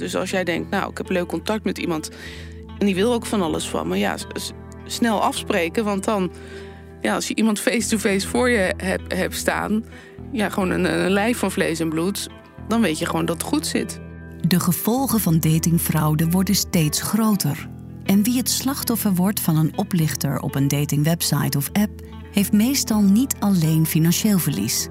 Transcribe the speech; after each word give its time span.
Dus 0.00 0.16
als 0.16 0.30
jij 0.30 0.44
denkt, 0.44 0.70
nou, 0.70 0.90
ik 0.90 0.98
heb 0.98 1.10
leuk 1.10 1.26
contact 1.26 1.64
met 1.64 1.78
iemand 1.78 2.10
en 2.78 2.86
die 2.86 2.94
wil 2.94 3.12
ook 3.12 3.26
van 3.26 3.42
alles 3.42 3.68
van 3.68 3.88
me, 3.88 3.96
ja, 3.96 4.16
snel 4.86 5.22
afspreken, 5.22 5.84
want 5.84 6.04
dan, 6.04 6.30
ja, 7.00 7.14
als 7.14 7.28
je 7.28 7.34
iemand 7.34 7.60
face-to-face 7.60 8.28
voor 8.28 8.50
je 8.50 8.74
hebt 9.08 9.36
staan, 9.36 9.84
ja, 10.32 10.48
gewoon 10.48 10.70
een, 10.70 10.84
een 10.84 11.10
lijf 11.10 11.38
van 11.38 11.50
vlees 11.50 11.80
en 11.80 11.88
bloed, 11.88 12.28
dan 12.68 12.80
weet 12.80 12.98
je 12.98 13.06
gewoon 13.06 13.24
dat 13.24 13.36
het 13.36 13.46
goed 13.46 13.66
zit. 13.66 14.00
De 14.46 14.60
gevolgen 14.60 15.20
van 15.20 15.38
datingfraude 15.38 16.30
worden 16.30 16.54
steeds 16.54 17.02
groter. 17.02 17.68
En 18.04 18.22
wie 18.22 18.36
het 18.36 18.50
slachtoffer 18.50 19.14
wordt 19.14 19.40
van 19.40 19.56
een 19.56 19.72
oplichter 19.76 20.40
op 20.40 20.54
een 20.54 20.68
datingwebsite 20.68 21.58
of 21.58 21.70
app, 21.72 22.00
heeft 22.32 22.52
meestal 22.52 23.00
niet 23.00 23.34
alleen 23.38 23.86
financieel 23.86 24.38
verlies. 24.38 24.88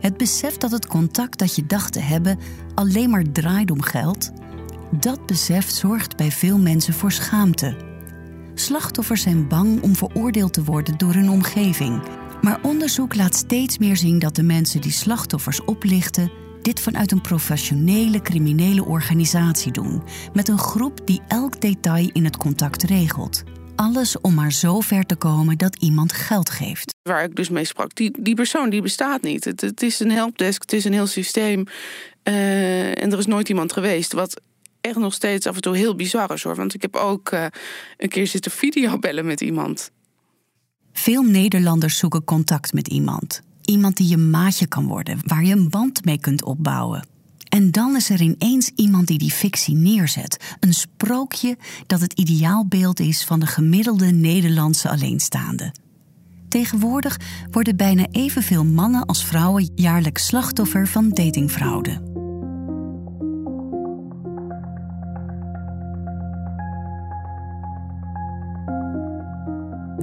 Het 0.00 0.16
besef 0.16 0.56
dat 0.56 0.70
het 0.70 0.86
contact 0.86 1.38
dat 1.38 1.56
je 1.56 1.66
dacht 1.66 1.92
te 1.92 2.00
hebben 2.00 2.38
alleen 2.74 3.10
maar 3.10 3.32
draait 3.32 3.70
om 3.70 3.82
geld, 3.82 4.32
dat 4.90 5.26
besef 5.26 5.70
zorgt 5.70 6.16
bij 6.16 6.30
veel 6.30 6.58
mensen 6.58 6.94
voor 6.94 7.12
schaamte. 7.12 7.76
Slachtoffers 8.54 9.22
zijn 9.22 9.48
bang 9.48 9.82
om 9.82 9.96
veroordeeld 9.96 10.52
te 10.52 10.64
worden 10.64 10.98
door 10.98 11.14
hun 11.14 11.30
omgeving. 11.30 12.02
Maar 12.40 12.58
onderzoek 12.62 13.14
laat 13.14 13.34
steeds 13.34 13.78
meer 13.78 13.96
zien 13.96 14.18
dat 14.18 14.34
de 14.34 14.42
mensen 14.42 14.80
die 14.80 14.92
slachtoffers 14.92 15.64
oplichten 15.64 16.30
dit 16.62 16.80
vanuit 16.80 17.12
een 17.12 17.20
professionele 17.20 18.22
criminele 18.22 18.84
organisatie 18.84 19.72
doen, 19.72 20.02
met 20.32 20.48
een 20.48 20.58
groep 20.58 21.00
die 21.06 21.20
elk 21.28 21.60
detail 21.60 22.10
in 22.12 22.24
het 22.24 22.36
contact 22.36 22.82
regelt. 22.82 23.44
Alles 23.78 24.20
om 24.20 24.34
maar 24.34 24.52
zo 24.52 24.80
ver 24.80 25.06
te 25.06 25.16
komen 25.16 25.58
dat 25.58 25.76
iemand 25.76 26.12
geld 26.12 26.50
geeft. 26.50 26.94
Waar 27.02 27.24
ik 27.24 27.36
dus 27.36 27.48
mee 27.48 27.64
sprak, 27.64 27.94
die, 27.94 28.22
die 28.22 28.34
persoon 28.34 28.70
die 28.70 28.82
bestaat 28.82 29.22
niet. 29.22 29.44
Het, 29.44 29.60
het 29.60 29.82
is 29.82 30.00
een 30.00 30.10
helpdesk, 30.10 30.60
het 30.60 30.72
is 30.72 30.84
een 30.84 30.92
heel 30.92 31.06
systeem. 31.06 31.64
Uh, 32.24 33.02
en 33.02 33.12
er 33.12 33.18
is 33.18 33.26
nooit 33.26 33.48
iemand 33.48 33.72
geweest. 33.72 34.12
Wat 34.12 34.40
echt 34.80 34.96
nog 34.96 35.14
steeds 35.14 35.46
af 35.46 35.54
en 35.54 35.60
toe 35.60 35.76
heel 35.76 35.94
bizar 35.94 36.32
is 36.32 36.42
hoor. 36.42 36.54
Want 36.54 36.74
ik 36.74 36.82
heb 36.82 36.96
ook 36.96 37.32
uh, 37.32 37.46
een 37.96 38.08
keer 38.08 38.26
zitten 38.26 38.50
videobellen 38.50 39.26
met 39.26 39.40
iemand. 39.40 39.90
Veel 40.92 41.22
Nederlanders 41.22 41.98
zoeken 41.98 42.24
contact 42.24 42.72
met 42.72 42.88
iemand. 42.88 43.40
Iemand 43.62 43.96
die 43.96 44.08
je 44.08 44.16
maatje 44.16 44.66
kan 44.66 44.86
worden, 44.86 45.20
waar 45.24 45.44
je 45.44 45.52
een 45.52 45.68
band 45.68 46.04
mee 46.04 46.20
kunt 46.20 46.44
opbouwen. 46.44 47.06
En 47.48 47.70
dan 47.70 47.96
is 47.96 48.10
er 48.10 48.20
ineens 48.20 48.70
iemand 48.74 49.06
die 49.06 49.18
die 49.18 49.30
fictie 49.30 49.74
neerzet. 49.74 50.56
Een 50.60 50.74
sprookje 50.74 51.56
dat 51.86 52.00
het 52.00 52.12
ideaalbeeld 52.12 53.00
is 53.00 53.24
van 53.24 53.40
de 53.40 53.46
gemiddelde 53.46 54.06
Nederlandse 54.06 54.88
alleenstaande. 54.88 55.74
Tegenwoordig 56.48 57.20
worden 57.50 57.76
bijna 57.76 58.06
evenveel 58.10 58.64
mannen 58.64 59.06
als 59.06 59.24
vrouwen 59.24 59.70
jaarlijks 59.74 60.26
slachtoffer 60.26 60.86
van 60.86 61.08
datingfraude. 61.08 62.17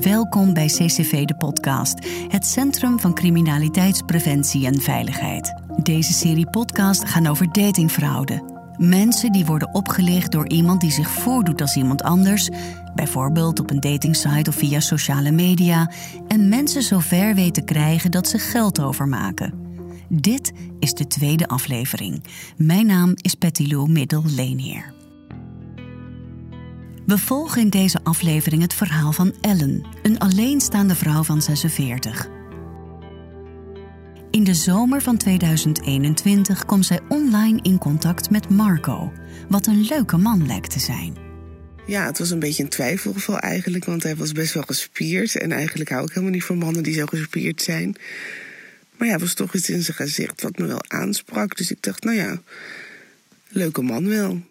Welkom 0.01 0.53
bij 0.53 0.65
CCV 0.65 1.25
de 1.25 1.35
podcast, 1.35 2.07
het 2.27 2.45
Centrum 2.45 2.99
van 2.99 3.13
Criminaliteitspreventie 3.13 4.65
en 4.65 4.81
Veiligheid. 4.81 5.53
Deze 5.83 6.13
serie 6.13 6.49
podcast 6.49 7.05
gaan 7.05 7.27
over 7.27 7.51
datingfraude. 7.51 8.43
Mensen 8.77 9.31
die 9.31 9.45
worden 9.45 9.73
opgelicht 9.73 10.31
door 10.31 10.49
iemand 10.49 10.81
die 10.81 10.91
zich 10.91 11.09
voordoet 11.09 11.61
als 11.61 11.75
iemand 11.75 12.03
anders, 12.03 12.49
bijvoorbeeld 12.95 13.59
op 13.59 13.69
een 13.69 13.79
datingsite 13.79 14.49
of 14.49 14.55
via 14.55 14.79
sociale 14.79 15.31
media, 15.31 15.91
en 16.27 16.49
mensen 16.49 16.81
zover 16.81 17.35
weten 17.35 17.65
krijgen 17.65 18.11
dat 18.11 18.27
ze 18.27 18.37
geld 18.37 18.79
overmaken. 18.79 19.53
Dit 20.09 20.53
is 20.79 20.93
de 20.93 21.07
tweede 21.07 21.47
aflevering. 21.47 22.23
Mijn 22.57 22.85
naam 22.85 23.13
is 23.15 23.35
Petty 23.35 23.67
Lou 23.67 23.89
Middel-Leenheer. 23.89 24.94
We 27.05 27.17
volgen 27.17 27.61
in 27.61 27.69
deze 27.69 27.99
aflevering 28.03 28.61
het 28.61 28.73
verhaal 28.73 29.11
van 29.11 29.35
Ellen, 29.41 29.85
een 30.03 30.19
alleenstaande 30.19 30.95
vrouw 30.95 31.23
van 31.23 31.41
46. 31.41 32.27
In 34.31 34.43
de 34.43 34.53
zomer 34.53 35.01
van 35.01 35.17
2021 35.17 36.65
kwam 36.65 36.83
zij 36.83 36.99
online 37.09 37.59
in 37.61 37.77
contact 37.77 38.29
met 38.29 38.49
Marco, 38.49 39.13
wat 39.49 39.67
een 39.67 39.81
leuke 39.81 40.17
man 40.17 40.45
lijkt 40.45 40.71
te 40.71 40.79
zijn. 40.79 41.17
Ja, 41.87 42.05
het 42.05 42.19
was 42.19 42.29
een 42.29 42.39
beetje 42.39 42.63
een 42.63 42.69
twijfelgeval 42.69 43.39
eigenlijk, 43.39 43.85
want 43.85 44.03
hij 44.03 44.15
was 44.15 44.31
best 44.31 44.53
wel 44.53 44.63
gespierd. 44.63 45.35
En 45.35 45.51
eigenlijk 45.51 45.89
hou 45.89 46.03
ik 46.03 46.09
helemaal 46.09 46.31
niet 46.31 46.43
van 46.43 46.57
mannen 46.57 46.83
die 46.83 46.93
zo 46.93 47.05
gespierd 47.05 47.61
zijn. 47.61 47.95
Maar 48.97 49.07
ja, 49.07 49.17
was 49.17 49.33
toch 49.33 49.53
iets 49.53 49.69
in 49.69 49.83
zijn 49.83 49.97
gezicht 49.97 50.41
wat 50.41 50.57
me 50.57 50.65
wel 50.65 50.83
aansprak. 50.87 51.57
Dus 51.57 51.71
ik 51.71 51.81
dacht, 51.81 52.03
nou 52.03 52.17
ja, 52.17 52.41
leuke 53.47 53.81
man 53.81 54.07
wel. 54.07 54.41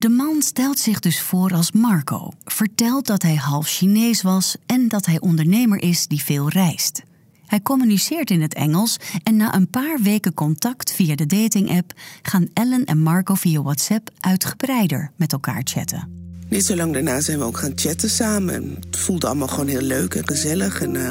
De 0.00 0.08
man 0.08 0.42
stelt 0.42 0.78
zich 0.78 1.00
dus 1.00 1.20
voor 1.20 1.54
als 1.54 1.72
Marco, 1.72 2.32
vertelt 2.44 3.06
dat 3.06 3.22
hij 3.22 3.34
half 3.34 3.68
Chinees 3.68 4.22
was 4.22 4.56
en 4.66 4.88
dat 4.88 5.06
hij 5.06 5.20
ondernemer 5.20 5.82
is 5.82 6.06
die 6.06 6.22
veel 6.22 6.48
reist. 6.48 7.02
Hij 7.46 7.60
communiceert 7.60 8.30
in 8.30 8.42
het 8.42 8.54
Engels 8.54 8.96
en 9.22 9.36
na 9.36 9.54
een 9.54 9.70
paar 9.70 9.98
weken 10.02 10.34
contact 10.34 10.92
via 10.92 11.14
de 11.14 11.26
dating-app 11.26 11.92
gaan 12.22 12.48
Ellen 12.52 12.84
en 12.84 12.98
Marco 12.98 13.34
via 13.34 13.62
WhatsApp 13.62 14.10
uitgebreider 14.20 15.10
met 15.16 15.32
elkaar 15.32 15.60
chatten. 15.64 16.08
Niet 16.48 16.64
zo 16.64 16.76
lang 16.76 16.92
daarna 16.92 17.20
zijn 17.20 17.38
we 17.38 17.44
ook 17.44 17.58
gaan 17.58 17.72
chatten 17.74 18.10
samen. 18.10 18.76
Het 18.86 18.98
voelde 18.98 19.26
allemaal 19.26 19.48
gewoon 19.48 19.68
heel 19.68 19.80
leuk 19.80 20.14
en 20.14 20.26
gezellig. 20.26 20.82
En 20.82 20.94
uh, 20.94 21.10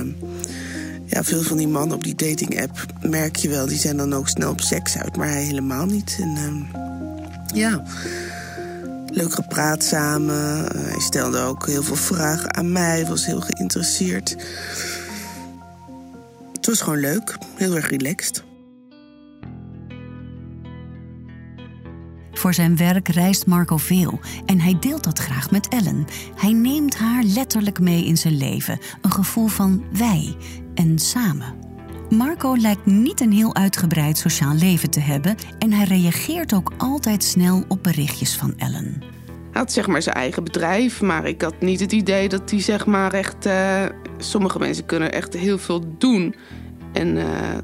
ja, 1.06 1.24
veel 1.24 1.42
van 1.42 1.58
die 1.58 1.68
mannen 1.68 1.96
op 1.96 2.04
die 2.04 2.16
dating-app 2.16 2.86
merk 3.02 3.36
je 3.36 3.50
wel, 3.50 3.68
die 3.68 3.78
zijn 3.78 3.98
dan 3.98 4.14
ook 4.14 4.30
snel 4.30 4.52
op 4.52 4.62
seks 4.62 4.98
uit, 4.98 5.18
maar 5.18 5.28
hij 5.28 5.44
helemaal 5.44 5.86
niet. 5.86 6.18
En 6.20 6.36
uh, 6.36 6.82
ja 7.54 7.84
leuk 9.12 9.34
gepraat 9.34 9.84
samen. 9.84 10.60
Uh, 10.76 10.82
hij 10.82 11.00
stelde 11.00 11.40
ook 11.40 11.68
heel 11.68 11.84
veel 11.84 11.96
vragen 11.96 12.56
aan 12.56 12.72
mij, 12.72 13.06
was 13.06 13.26
heel 13.26 13.42
geïnteresseerd. 13.42 14.36
Het 16.54 16.66
was 16.66 16.82
gewoon 16.82 17.00
leuk, 17.00 17.38
heel 17.56 17.76
erg 17.76 17.90
relaxed. 17.90 18.44
Voor 22.32 22.54
zijn 22.54 22.78
werk 22.78 23.08
reist 23.08 23.46
Marco 23.46 23.78
veel 23.78 24.20
en 24.46 24.60
hij 24.60 24.78
deelt 24.80 25.04
dat 25.04 25.20
graag 25.20 25.52
met 25.52 25.68
Ellen. 25.68 26.06
Hij 26.36 26.52
neemt 26.52 26.96
haar 26.96 27.24
letterlijk 27.24 27.80
mee 27.80 28.06
in 28.06 28.18
zijn 28.18 28.38
leven, 28.38 28.80
een 29.02 29.12
gevoel 29.12 29.48
van 29.48 29.84
wij 29.92 30.36
en 30.76 31.00
samen. 31.00 31.59
Marco 32.10 32.56
lijkt 32.58 32.86
niet 32.86 33.22
een 33.22 33.32
heel 33.32 33.56
uitgebreid 33.56 34.18
sociaal 34.18 34.54
leven 34.54 34.90
te 34.90 35.00
hebben 35.00 35.36
en 35.60 35.72
hij 35.72 35.86
reageert 35.86 36.54
ook 36.54 36.74
altijd 36.78 37.24
snel 37.24 37.64
op 37.68 37.84
berichtjes 37.84 38.36
van 38.36 38.54
Ellen. 38.58 39.04
Hij 39.26 39.62
had 39.62 39.72
zeg 39.72 39.88
maar 39.88 40.02
zijn 40.02 40.16
eigen 40.16 40.44
bedrijf, 40.44 41.02
maar 41.02 41.28
ik 41.28 41.42
had 41.42 41.62
niet 41.62 41.80
het 41.80 41.92
idee 41.92 42.30
dat 42.30 42.50
hij 42.50 42.62
zeg 42.62 42.86
maar 42.86 43.14
echt. 43.14 43.46
Uh, 43.46 43.86
sommige 44.18 44.60
mensen 44.60 44.86
kunnen 44.86 45.12
echt 45.12 45.34
heel 45.34 45.58
veel 45.58 45.98
doen. 45.98 46.36
En 46.94 47.16
uh, 47.16 47.58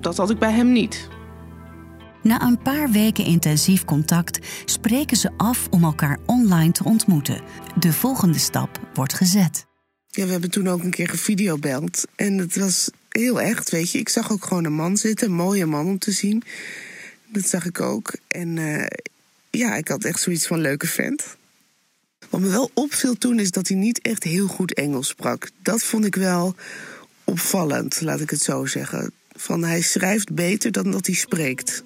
dat 0.00 0.16
had 0.16 0.30
ik 0.30 0.38
bij 0.38 0.52
hem 0.52 0.72
niet. 0.72 1.08
Na 2.22 2.42
een 2.42 2.58
paar 2.58 2.90
weken 2.90 3.24
intensief 3.24 3.84
contact 3.84 4.46
spreken 4.64 5.16
ze 5.16 5.30
af 5.36 5.66
om 5.70 5.84
elkaar 5.84 6.18
online 6.26 6.72
te 6.72 6.84
ontmoeten. 6.84 7.40
De 7.78 7.92
volgende 7.92 8.38
stap 8.38 8.80
wordt 8.94 9.14
gezet. 9.14 9.66
Ja, 10.06 10.24
we 10.24 10.30
hebben 10.30 10.50
toen 10.50 10.68
ook 10.68 10.82
een 10.82 10.90
keer 10.90 11.08
gevideobeld. 11.08 12.06
En 12.16 12.38
het 12.38 12.56
was 12.56 12.90
heel 13.18 13.40
echt, 13.40 13.70
weet 13.70 13.90
je. 13.90 13.98
Ik 13.98 14.08
zag 14.08 14.32
ook 14.32 14.44
gewoon 14.44 14.64
een 14.64 14.72
man 14.72 14.96
zitten, 14.96 15.26
een 15.28 15.34
mooie 15.34 15.66
man 15.66 15.86
om 15.86 15.98
te 15.98 16.12
zien. 16.12 16.42
Dat 17.26 17.48
zag 17.48 17.66
ik 17.66 17.80
ook. 17.80 18.12
En 18.28 18.56
uh, 18.56 18.86
ja, 19.50 19.76
ik 19.76 19.88
had 19.88 20.04
echt 20.04 20.20
zoiets 20.20 20.46
van 20.46 20.60
leuke 20.60 20.86
vent. 20.86 21.36
Wat 22.30 22.40
me 22.40 22.48
wel 22.48 22.70
opviel 22.74 23.14
toen 23.14 23.38
is 23.38 23.50
dat 23.50 23.68
hij 23.68 23.76
niet 23.76 24.00
echt 24.00 24.22
heel 24.22 24.46
goed 24.46 24.74
Engels 24.74 25.08
sprak. 25.08 25.50
Dat 25.62 25.82
vond 25.82 26.04
ik 26.04 26.14
wel 26.14 26.54
opvallend, 27.24 28.00
laat 28.00 28.20
ik 28.20 28.30
het 28.30 28.42
zo 28.42 28.66
zeggen. 28.66 29.12
Van 29.32 29.64
hij 29.64 29.80
schrijft 29.80 30.34
beter 30.34 30.72
dan 30.72 30.90
dat 30.90 31.06
hij 31.06 31.14
spreekt. 31.14 31.84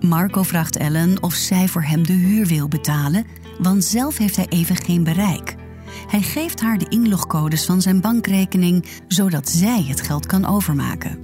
Marco 0.00 0.42
vraagt 0.42 0.76
Ellen 0.76 1.22
of 1.22 1.34
zij 1.34 1.68
voor 1.68 1.82
hem 1.82 2.06
de 2.06 2.12
huur 2.12 2.46
wil 2.46 2.68
betalen, 2.68 3.26
want 3.58 3.84
zelf 3.84 4.16
heeft 4.16 4.36
hij 4.36 4.46
even 4.48 4.76
geen 4.76 5.04
bereik. 5.04 5.54
Hij 6.08 6.22
geeft 6.22 6.60
haar 6.60 6.78
de 6.78 6.88
inlogcodes 6.88 7.64
van 7.64 7.82
zijn 7.82 8.00
bankrekening, 8.00 8.84
zodat 9.08 9.48
zij 9.48 9.84
het 9.88 10.00
geld 10.00 10.26
kan 10.26 10.46
overmaken. 10.46 11.18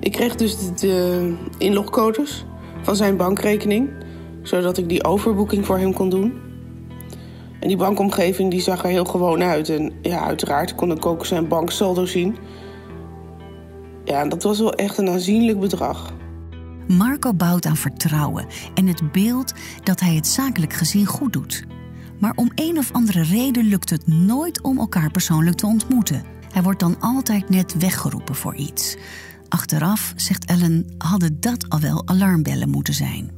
Ik 0.00 0.12
kreeg 0.12 0.34
dus 0.34 0.56
de 0.74 1.36
inlogcodes 1.58 2.44
van 2.82 2.96
zijn 2.96 3.16
bankrekening, 3.16 3.90
zodat 4.42 4.78
ik 4.78 4.88
die 4.88 5.04
overboeking 5.04 5.66
voor 5.66 5.78
hem 5.78 5.92
kon 5.92 6.10
doen. 6.10 6.32
En 7.60 7.68
die 7.68 7.76
bankomgeving 7.76 8.50
die 8.50 8.60
zag 8.60 8.82
er 8.82 8.90
heel 8.90 9.04
gewoon 9.04 9.42
uit. 9.42 9.68
En 9.68 9.92
ja, 10.02 10.20
uiteraard 10.20 10.74
kon 10.74 10.90
ik 10.90 11.06
ook 11.06 11.26
zijn 11.26 11.48
banksaldo 11.48 12.04
zien. 12.04 12.36
Ja, 14.04 14.28
dat 14.28 14.42
was 14.42 14.58
wel 14.58 14.72
echt 14.72 14.98
een 14.98 15.08
aanzienlijk 15.08 15.60
bedrag. 15.60 16.12
Marco 16.86 17.34
bouwt 17.34 17.66
aan 17.66 17.76
vertrouwen 17.76 18.46
en 18.74 18.86
het 18.86 19.12
beeld 19.12 19.52
dat 19.82 20.00
hij 20.00 20.14
het 20.14 20.26
zakelijk 20.26 20.72
gezien 20.72 21.06
goed 21.06 21.32
doet. 21.32 21.64
Maar 22.20 22.32
om 22.34 22.50
een 22.54 22.78
of 22.78 22.92
andere 22.92 23.22
reden 23.22 23.64
lukt 23.64 23.90
het 23.90 24.06
nooit 24.06 24.62
om 24.62 24.78
elkaar 24.78 25.10
persoonlijk 25.10 25.56
te 25.56 25.66
ontmoeten. 25.66 26.22
Hij 26.52 26.62
wordt 26.62 26.80
dan 26.80 27.00
altijd 27.00 27.48
net 27.48 27.74
weggeroepen 27.78 28.34
voor 28.34 28.54
iets. 28.54 28.96
Achteraf, 29.48 30.12
zegt 30.16 30.44
Ellen, 30.44 30.94
hadden 30.98 31.40
dat 31.40 31.68
al 31.68 31.80
wel 31.80 32.08
alarmbellen 32.08 32.70
moeten 32.70 32.94
zijn. 32.94 33.30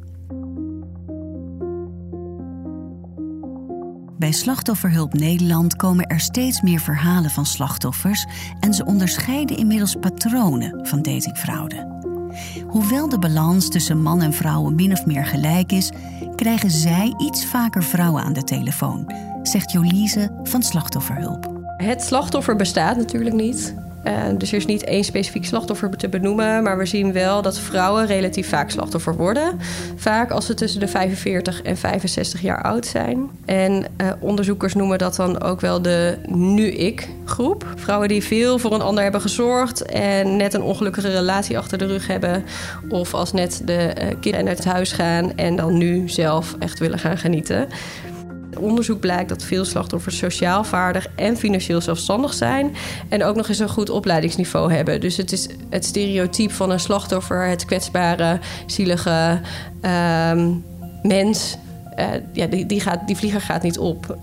Bij 4.18 4.32
Slachtofferhulp 4.32 5.12
Nederland 5.14 5.76
komen 5.76 6.06
er 6.06 6.20
steeds 6.20 6.60
meer 6.60 6.80
verhalen 6.80 7.30
van 7.30 7.46
slachtoffers 7.46 8.26
en 8.60 8.74
ze 8.74 8.84
onderscheiden 8.84 9.56
inmiddels 9.56 9.96
patronen 10.00 10.86
van 10.86 11.02
datingfraude. 11.02 11.94
Hoewel 12.66 13.08
de 13.08 13.18
balans 13.18 13.68
tussen 13.68 14.02
man 14.02 14.22
en 14.22 14.32
vrouwen 14.32 14.74
min 14.74 14.92
of 14.92 15.06
meer 15.06 15.26
gelijk 15.26 15.72
is, 15.72 15.90
krijgen 16.36 16.70
zij 16.70 17.14
iets 17.16 17.46
vaker 17.46 17.82
vrouwen 17.82 18.22
aan 18.22 18.32
de 18.32 18.44
telefoon, 18.44 19.12
zegt 19.42 19.72
Jolise 19.72 20.30
van 20.42 20.62
Slachtofferhulp. 20.62 21.52
Het 21.76 22.02
slachtoffer 22.02 22.56
bestaat 22.56 22.96
natuurlijk 22.96 23.34
niet. 23.34 23.74
Uh, 24.06 24.12
dus 24.38 24.50
er 24.50 24.56
is 24.56 24.66
niet 24.66 24.84
één 24.84 25.04
specifiek 25.04 25.44
slachtoffer 25.44 25.96
te 25.96 26.08
benoemen. 26.08 26.62
Maar 26.62 26.78
we 26.78 26.86
zien 26.86 27.12
wel 27.12 27.42
dat 27.42 27.58
vrouwen 27.58 28.06
relatief 28.06 28.48
vaak 28.48 28.70
slachtoffer 28.70 29.16
worden. 29.16 29.58
Vaak 29.96 30.30
als 30.30 30.46
ze 30.46 30.54
tussen 30.54 30.80
de 30.80 30.88
45 30.88 31.62
en 31.62 31.76
65 31.76 32.40
jaar 32.40 32.62
oud 32.62 32.86
zijn. 32.86 33.30
En 33.44 33.84
uh, 34.00 34.12
onderzoekers 34.18 34.74
noemen 34.74 34.98
dat 34.98 35.16
dan 35.16 35.42
ook 35.42 35.60
wel 35.60 35.82
de 35.82 36.18
nu-ik-groep. 36.26 37.66
Vrouwen 37.76 38.08
die 38.08 38.22
veel 38.22 38.58
voor 38.58 38.72
een 38.72 38.80
ander 38.80 39.02
hebben 39.02 39.20
gezorgd. 39.20 39.82
En 39.82 40.36
net 40.36 40.54
een 40.54 40.62
ongelukkige 40.62 41.10
relatie 41.10 41.58
achter 41.58 41.78
de 41.78 41.86
rug 41.86 42.06
hebben. 42.06 42.44
Of 42.88 43.14
als 43.14 43.32
net 43.32 43.62
de 43.64 43.94
uh, 44.02 44.06
kinderen 44.20 44.48
uit 44.48 44.58
het 44.58 44.66
huis 44.66 44.92
gaan. 44.92 45.36
En 45.36 45.56
dan 45.56 45.78
nu 45.78 46.08
zelf 46.08 46.56
echt 46.58 46.78
willen 46.78 46.98
gaan 46.98 47.18
genieten 47.18 47.68
onderzoek 48.58 49.00
blijkt 49.00 49.28
dat 49.28 49.42
veel 49.42 49.64
slachtoffers 49.64 50.18
sociaal 50.18 50.64
vaardig 50.64 51.06
en 51.14 51.36
financieel 51.36 51.80
zelfstandig 51.80 52.34
zijn. 52.34 52.74
En 53.08 53.24
ook 53.24 53.36
nog 53.36 53.48
eens 53.48 53.58
een 53.58 53.68
goed 53.68 53.90
opleidingsniveau 53.90 54.72
hebben. 54.72 55.00
Dus 55.00 55.16
het 55.16 55.32
is 55.32 55.48
het 55.70 55.84
stereotype 55.84 56.54
van 56.54 56.70
een 56.70 56.80
slachtoffer, 56.80 57.48
het 57.48 57.64
kwetsbare, 57.64 58.38
zielige 58.66 59.40
uh, 59.82 60.32
mens. 61.02 61.56
Uh, 61.98 62.06
ja, 62.32 62.46
die, 62.46 62.66
die, 62.66 62.80
gaat, 62.80 63.06
die 63.06 63.16
vlieger 63.16 63.40
gaat 63.40 63.62
niet 63.62 63.78
op. 63.78 64.16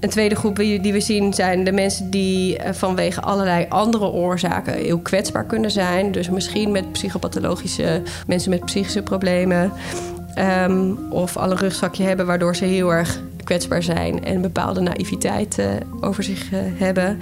Een 0.00 0.10
tweede 0.10 0.34
groep 0.34 0.56
die 0.56 0.92
we 0.92 1.00
zien 1.00 1.34
zijn 1.34 1.64
de 1.64 1.72
mensen 1.72 2.10
die 2.10 2.58
eh, 2.58 2.72
vanwege 2.72 3.20
allerlei 3.20 3.66
andere 3.68 4.10
oorzaken 4.10 4.74
heel 4.74 4.98
kwetsbaar 4.98 5.44
kunnen 5.44 5.70
zijn. 5.70 6.12
Dus 6.12 6.30
misschien 6.30 6.70
met 6.72 6.92
psychopathologische 6.92 8.02
mensen 8.26 8.50
met 8.50 8.64
psychische 8.64 9.02
problemen. 9.02 9.72
Um, 10.68 10.98
of 11.10 11.36
al 11.36 11.50
een 11.50 11.56
rugzakje 11.56 12.04
hebben 12.04 12.26
waardoor 12.26 12.56
ze 12.56 12.64
heel 12.64 12.92
erg 12.92 13.20
kwetsbaar 13.44 13.82
zijn 13.82 14.24
en 14.24 14.40
bepaalde 14.40 14.80
naïviteit 14.80 15.62
over 16.00 16.22
zich 16.22 16.52
uh, 16.52 16.58
hebben. 16.74 17.18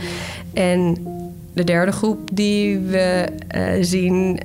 En 0.52 1.06
de 1.52 1.64
derde 1.64 1.92
groep 1.92 2.18
die 2.32 2.78
we 2.78 3.26
uh, 3.56 3.62
zien 3.80 4.40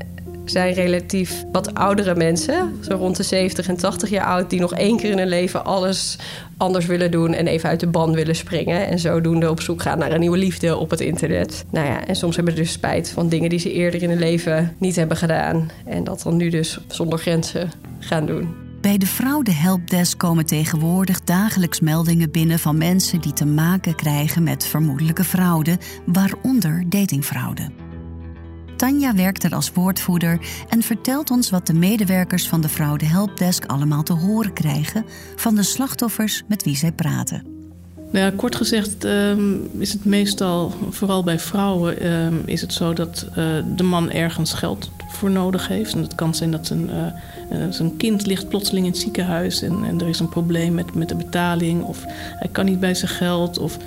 zijn 0.46 0.74
relatief 0.74 1.44
wat 1.52 1.74
oudere 1.74 2.16
mensen, 2.16 2.80
zo 2.82 2.96
rond 2.96 3.18
de 3.18 3.24
70 3.24 3.68
en 3.68 3.78
80 3.78 4.10
jaar 4.10 4.26
oud, 4.26 4.50
die 4.50 4.60
nog 4.60 4.74
één 4.74 4.98
keer 4.98 5.12
in 5.12 5.18
hun 5.18 5.28
leven 5.28 5.66
alles 5.66 6.18
anders 6.58 6.86
willen 6.86 7.12
doen 7.12 7.34
en 7.34 7.48
even 7.48 7.70
uit 7.70 7.80
de 7.80 7.88
ban 7.88 8.14
willen 8.14 8.36
springen. 8.36 8.88
En 8.88 9.00
zodoende 9.00 9.50
op 9.50 9.62
zoek 9.62 9.82
gaan 9.82 9.98
naar 9.98 10.12
een 10.12 10.20
nieuwe 10.20 10.38
liefde 10.38 10.78
op 10.78 10.90
het 10.90 11.00
internet. 11.00 11.66
Nou 11.70 11.88
ja, 11.88 12.08
en 12.08 12.16
soms 12.16 12.36
hebben 12.36 12.54
ze 12.54 12.60
dus 12.60 12.72
spijt 12.72 13.10
van 13.10 13.30
dingen 13.30 13.50
die 13.50 13.60
ze 13.60 13.72
eerder 13.72 14.02
in 14.02 14.10
hun 14.10 14.20
leven 14.20 14.76
niet 14.78 14.96
hebben 14.96 15.18
gedaan. 15.18 15.70
En 15.86 16.04
dat 16.04 16.22
dan 16.24 16.38
nu 16.38 16.50
dus 16.50 16.80
zonder 16.88 17.20
grenzen 17.20 17.72
gaan 18.00 18.26
doen. 18.26 18.67
Bij 18.88 18.98
de 18.98 19.08
Fraude 19.08 19.52
Helpdesk 19.52 20.18
komen 20.18 20.46
tegenwoordig 20.46 21.22
dagelijks 21.22 21.80
meldingen 21.80 22.32
binnen 22.32 22.60
van 22.60 22.78
mensen 22.78 23.22
die 23.22 23.34
te 23.34 23.46
maken 23.46 23.96
krijgen 23.96 24.44
met 24.44 24.66
vermoedelijke 24.66 25.24
fraude, 25.24 25.78
waaronder 26.06 26.90
datingfraude. 26.90 27.72
Tanja 28.76 29.16
werkt 29.16 29.44
er 29.44 29.56
als 29.56 29.72
woordvoerder 29.72 30.40
en 30.70 30.82
vertelt 30.82 31.32
ons 31.32 31.50
wat 31.50 31.68
de 31.68 31.74
medewerkers 31.74 32.48
van 32.48 32.62
de 32.62 32.70
Fraude 32.70 33.06
Helpdesk 33.06 33.66
allemaal 33.66 34.04
te 34.04 34.14
horen 34.14 34.54
krijgen 34.54 35.06
van 35.36 35.56
de 35.56 35.64
slachtoffers 35.64 36.44
met 36.48 36.64
wie 36.64 36.76
zij 36.76 36.92
praten. 36.92 37.57
Nou 38.10 38.32
kort 38.32 38.56
gezegd 38.56 39.06
uh, 39.06 39.32
is 39.78 39.94
het 39.94 40.06
meestal, 40.06 40.74
vooral 40.90 41.24
bij 41.24 41.40
vrouwen, 41.40 42.06
uh, 42.06 42.28
is 42.46 42.62
het 42.62 42.74
zo 42.74 42.94
dat 42.94 43.26
uh, 43.30 43.36
de 43.76 43.84
man 43.84 44.12
ergens 44.12 44.54
geld 44.54 44.90
voor 45.08 45.32
nodig 45.32 45.68
heeft. 45.68 45.94
En 45.94 46.02
het 46.02 46.16
kan 46.16 46.36
zijn 46.36 46.52
dat 46.52 46.70
een, 46.70 46.90
zijn 47.70 47.98
kind 47.98 48.26
ligt 48.26 48.50
plotseling 48.50 48.86
in 48.86 48.92
het 48.92 49.02
ziekenhuis 49.02 49.62
en, 49.62 49.84
en 49.84 50.02
er 50.02 50.08
is 50.08 50.20
een 50.20 50.30
probleem 50.30 50.74
met, 50.74 50.96
met 50.96 51.10
de 51.10 51.16
betaling. 51.16 51.84
Of 51.84 52.04
hij 52.36 52.50
kan 52.52 52.66
niet 52.66 52.80
bij 52.80 52.94
zijn 52.94 53.12
geld. 53.12 53.58
Of 53.60 53.78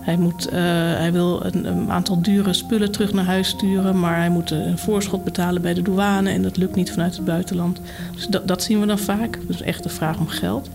hij, 0.00 0.16
moet, 0.16 0.50
hij 0.50 1.12
wil 1.12 1.44
een, 1.44 1.64
een, 1.64 1.90
aantal 1.90 2.22
dure 2.22 2.52
spullen 2.52 2.92
terug 2.92 3.12
naar 3.12 3.24
huis 3.24 3.48
sturen, 3.48 4.00
maar 4.00 4.16
hij 4.16 4.30
moet 4.30 4.50
een 4.50 4.78
voorschot 4.78 5.24
betalen 5.24 5.62
bij 5.62 5.74
de 5.74 5.82
douane 5.82 6.30
en 6.30 6.42
dat 6.42 6.56
lukt 6.56 6.74
niet 6.74 6.90
vanuit 6.90 7.16
het 7.16 7.24
buitenland. 7.24 7.80
Dus 8.14 8.26
dat, 8.26 8.48
dat 8.48 8.62
zien 8.62 8.80
we 8.80 8.86
dan 8.86 8.98
vaak. 8.98 9.38
Dus 9.46 9.62
echt 9.62 9.82
de 9.82 9.88
vraag 9.88 10.18
om 10.18 10.28
geld. 10.28 10.68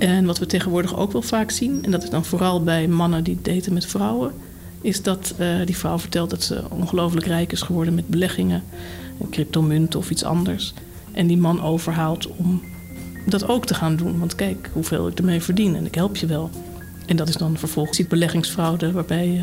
En 0.00 0.24
wat 0.24 0.38
we 0.38 0.46
tegenwoordig 0.46 0.96
ook 0.96 1.12
wel 1.12 1.22
vaak 1.22 1.50
zien, 1.50 1.84
en 1.84 1.90
dat 1.90 2.02
is 2.02 2.10
dan 2.10 2.24
vooral 2.24 2.62
bij 2.62 2.88
mannen 2.88 3.24
die 3.24 3.38
daten 3.42 3.72
met 3.72 3.86
vrouwen, 3.86 4.32
is 4.80 5.02
dat 5.02 5.34
uh, 5.38 5.66
die 5.66 5.76
vrouw 5.76 5.98
vertelt 5.98 6.30
dat 6.30 6.42
ze 6.42 6.62
ongelooflijk 6.68 7.26
rijk 7.26 7.52
is 7.52 7.60
geworden 7.60 7.94
met 7.94 8.08
beleggingen, 8.08 8.62
een 9.20 9.30
cryptomunt 9.30 9.94
of 9.94 10.10
iets 10.10 10.24
anders. 10.24 10.74
En 11.12 11.26
die 11.26 11.36
man 11.36 11.62
overhaalt 11.62 12.26
om 12.26 12.62
dat 13.26 13.48
ook 13.48 13.66
te 13.66 13.74
gaan 13.74 13.96
doen. 13.96 14.18
Want 14.18 14.34
kijk 14.34 14.70
hoeveel 14.72 15.08
ik 15.08 15.18
ermee 15.18 15.40
verdien 15.40 15.76
en 15.76 15.86
ik 15.86 15.94
help 15.94 16.16
je 16.16 16.26
wel. 16.26 16.50
En 17.06 17.16
dat 17.16 17.28
is 17.28 17.36
dan 17.36 17.58
vervolgens 17.58 17.96
die 17.96 18.06
beleggingsfraude 18.06 18.92
waarbij 18.92 19.28
uh, 19.28 19.42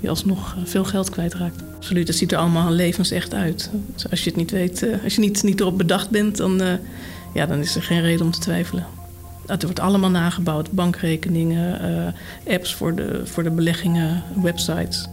je 0.00 0.08
alsnog 0.08 0.56
veel 0.64 0.84
geld 0.84 1.10
kwijtraakt. 1.10 1.62
Absoluut, 1.76 2.06
dat 2.06 2.16
ziet 2.16 2.32
er 2.32 2.38
allemaal 2.38 2.70
levensecht 2.70 3.34
uit. 3.34 3.70
Dus 3.94 4.10
als 4.10 4.24
je 4.24 4.30
het 4.30 4.38
niet 4.38 4.50
weet, 4.50 4.86
als 5.04 5.14
je 5.14 5.20
niet, 5.20 5.42
niet 5.42 5.60
erop 5.60 5.78
bedacht 5.78 6.10
bent, 6.10 6.36
dan, 6.36 6.62
ja, 7.34 7.46
dan 7.46 7.58
is 7.58 7.76
er 7.76 7.82
geen 7.82 8.00
reden 8.00 8.26
om 8.26 8.32
te 8.32 8.38
twijfelen. 8.38 8.93
Het 9.46 9.62
wordt 9.62 9.80
allemaal 9.80 10.10
nagebouwd. 10.10 10.70
Bankrekeningen, 10.70 11.90
uh, 12.46 12.54
apps 12.54 12.74
voor 12.74 12.94
de, 12.94 13.26
voor 13.26 13.42
de 13.42 13.50
beleggingen, 13.50 14.22
websites. 14.42 15.08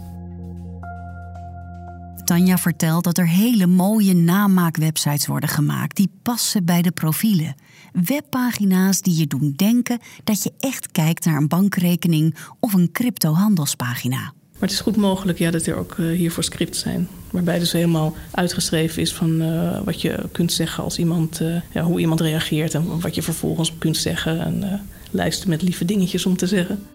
Tanja 2.24 2.58
vertelt 2.58 3.04
dat 3.04 3.18
er 3.18 3.28
hele 3.28 3.66
mooie 3.66 4.14
namaakwebsites 4.14 5.26
worden 5.26 5.48
gemaakt 5.48 5.96
die 5.96 6.10
passen 6.22 6.64
bij 6.64 6.82
de 6.82 6.90
profielen. 6.90 7.54
Webpagina's 7.92 9.00
die 9.00 9.18
je 9.18 9.26
doen 9.26 9.52
denken 9.56 9.98
dat 10.24 10.42
je 10.42 10.52
echt 10.60 10.92
kijkt 10.92 11.24
naar 11.24 11.36
een 11.36 11.48
bankrekening 11.48 12.36
of 12.60 12.72
een 12.72 12.92
cryptohandelspagina. 12.92 14.32
Maar 14.62 14.70
het 14.70 14.80
is 14.80 14.86
goed 14.86 14.96
mogelijk 14.96 15.38
ja, 15.38 15.50
dat 15.50 15.66
er 15.66 15.76
ook 15.76 15.96
uh, 15.96 16.16
hiervoor 16.16 16.44
scripts 16.44 16.78
zijn. 16.78 17.08
Waarbij 17.30 17.58
dus 17.58 17.72
helemaal 17.72 18.14
uitgeschreven 18.30 19.02
is 19.02 19.14
van 19.14 19.42
uh, 19.42 19.80
wat 19.84 20.00
je 20.00 20.28
kunt 20.32 20.52
zeggen 20.52 20.84
als 20.84 20.98
iemand, 20.98 21.40
uh, 21.40 21.56
ja, 21.72 21.82
hoe 21.82 22.00
iemand 22.00 22.20
reageert 22.20 22.74
en 22.74 23.00
wat 23.00 23.14
je 23.14 23.22
vervolgens 23.22 23.72
kunt 23.78 23.96
zeggen. 23.96 24.40
En 24.40 24.86
lijsten 25.10 25.48
met 25.48 25.62
lieve 25.62 25.84
dingetjes 25.84 26.26
om 26.26 26.36
te 26.36 26.46
zeggen. 26.46 26.86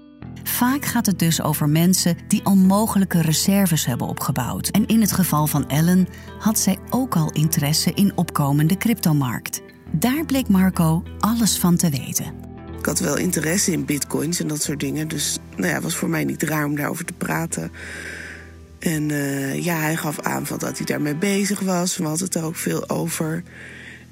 Vaak 0.43 0.85
gaat 0.85 1.05
het 1.05 1.19
dus 1.19 1.41
over 1.41 1.69
mensen 1.69 2.17
die 2.27 2.45
onmogelijke 2.45 3.21
reserves 3.21 3.85
hebben 3.85 4.07
opgebouwd. 4.07 4.67
En 4.67 4.85
in 4.85 5.01
het 5.01 5.11
geval 5.11 5.47
van 5.47 5.69
Ellen 5.69 6.07
had 6.39 6.59
zij 6.59 6.77
ook 6.89 7.15
al 7.15 7.31
interesse 7.31 7.91
in 7.93 8.11
opkomende 8.15 8.77
cryptomarkt. 8.77 9.61
Daar 9.91 10.25
bleek 10.25 10.47
Marco 10.47 11.03
alles 11.19 11.57
van 11.57 11.75
te 11.75 11.89
weten. 11.89 12.46
Had 12.87 12.99
wel 12.99 13.17
interesse 13.17 13.71
in 13.71 13.85
bitcoins 13.85 14.39
en 14.39 14.47
dat 14.47 14.61
soort 14.61 14.79
dingen. 14.79 15.07
Dus 15.07 15.37
nou 15.55 15.67
ja, 15.67 15.81
was 15.81 15.95
voor 15.95 16.09
mij 16.09 16.23
niet 16.23 16.43
raar 16.43 16.65
om 16.65 16.75
daarover 16.75 17.05
te 17.05 17.13
praten. 17.13 17.71
En 18.79 19.09
uh, 19.09 19.63
ja, 19.63 19.75
hij 19.79 19.95
gaf 19.95 20.19
aan 20.19 20.45
van 20.45 20.57
dat 20.57 20.77
hij 20.77 20.85
daarmee 20.85 21.15
bezig 21.15 21.59
was. 21.59 21.97
We 21.97 22.03
hadden 22.03 22.25
het 22.25 22.35
er 22.35 22.43
ook 22.43 22.55
veel 22.55 22.89
over. 22.89 23.43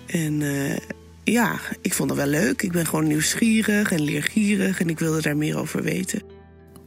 En 0.05 0.41
uh, 0.41 0.77
ja, 1.23 1.59
ik 1.81 1.93
vond 1.93 2.09
het 2.09 2.19
wel 2.19 2.27
leuk. 2.27 2.61
Ik 2.61 2.71
ben 2.71 2.85
gewoon 2.85 3.07
nieuwsgierig 3.07 3.91
en 3.91 4.01
leergierig 4.01 4.79
en 4.79 4.89
ik 4.89 4.99
wilde 4.99 5.21
daar 5.21 5.37
meer 5.37 5.57
over 5.57 5.83
weten. 5.83 6.21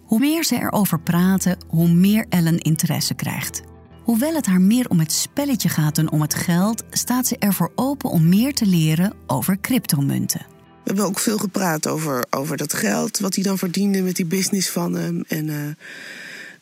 Hoe 0.02 0.18
meer 0.18 0.44
ze 0.44 0.56
erover 0.56 1.00
praten, 1.00 1.58
hoe 1.66 1.88
meer 1.88 2.26
Ellen 2.28 2.58
interesse 2.58 3.14
krijgt. 3.14 3.62
Hoewel 4.04 4.34
het 4.34 4.46
haar 4.46 4.60
meer 4.60 4.88
om 4.88 4.98
het 4.98 5.12
spelletje 5.12 5.68
gaat 5.68 5.94
dan 5.94 6.10
om 6.10 6.20
het 6.20 6.34
geld, 6.34 6.84
staat 6.90 7.26
ze 7.26 7.38
ervoor 7.38 7.72
open 7.74 8.10
om 8.10 8.28
meer 8.28 8.54
te 8.54 8.66
leren 8.66 9.14
over 9.26 9.60
cryptomunten. 9.60 10.57
We 10.88 10.94
hebben 10.94 11.12
ook 11.12 11.18
veel 11.18 11.38
gepraat 11.38 11.86
over, 11.86 12.24
over 12.30 12.56
dat 12.56 12.74
geld, 12.74 13.18
wat 13.18 13.34
hij 13.34 13.44
dan 13.44 13.58
verdiende 13.58 14.02
met 14.02 14.16
die 14.16 14.26
business 14.26 14.68
van 14.68 14.94
hem. 14.94 15.24
En 15.28 15.46
uh, 15.48 15.54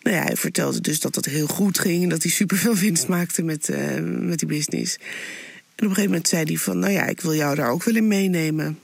nou 0.02 0.16
ja, 0.16 0.22
hij 0.22 0.36
vertelde 0.36 0.80
dus 0.80 1.00
dat 1.00 1.14
dat 1.14 1.24
heel 1.24 1.46
goed 1.46 1.78
ging 1.78 2.02
en 2.02 2.08
dat 2.08 2.22
hij 2.22 2.32
superveel 2.32 2.74
winst 2.74 3.08
maakte 3.08 3.42
met, 3.42 3.68
uh, 3.68 3.98
met 4.02 4.38
die 4.38 4.48
business. 4.48 4.96
En 4.96 5.04
op 5.04 5.80
een 5.82 5.88
gegeven 5.88 6.04
moment 6.10 6.28
zei 6.28 6.44
hij 6.44 6.56
van, 6.56 6.78
nou 6.78 6.92
ja, 6.92 7.04
ik 7.04 7.20
wil 7.20 7.34
jou 7.34 7.54
daar 7.54 7.70
ook 7.70 7.84
wel 7.84 7.94
in 7.94 8.08
meenemen. 8.08 8.78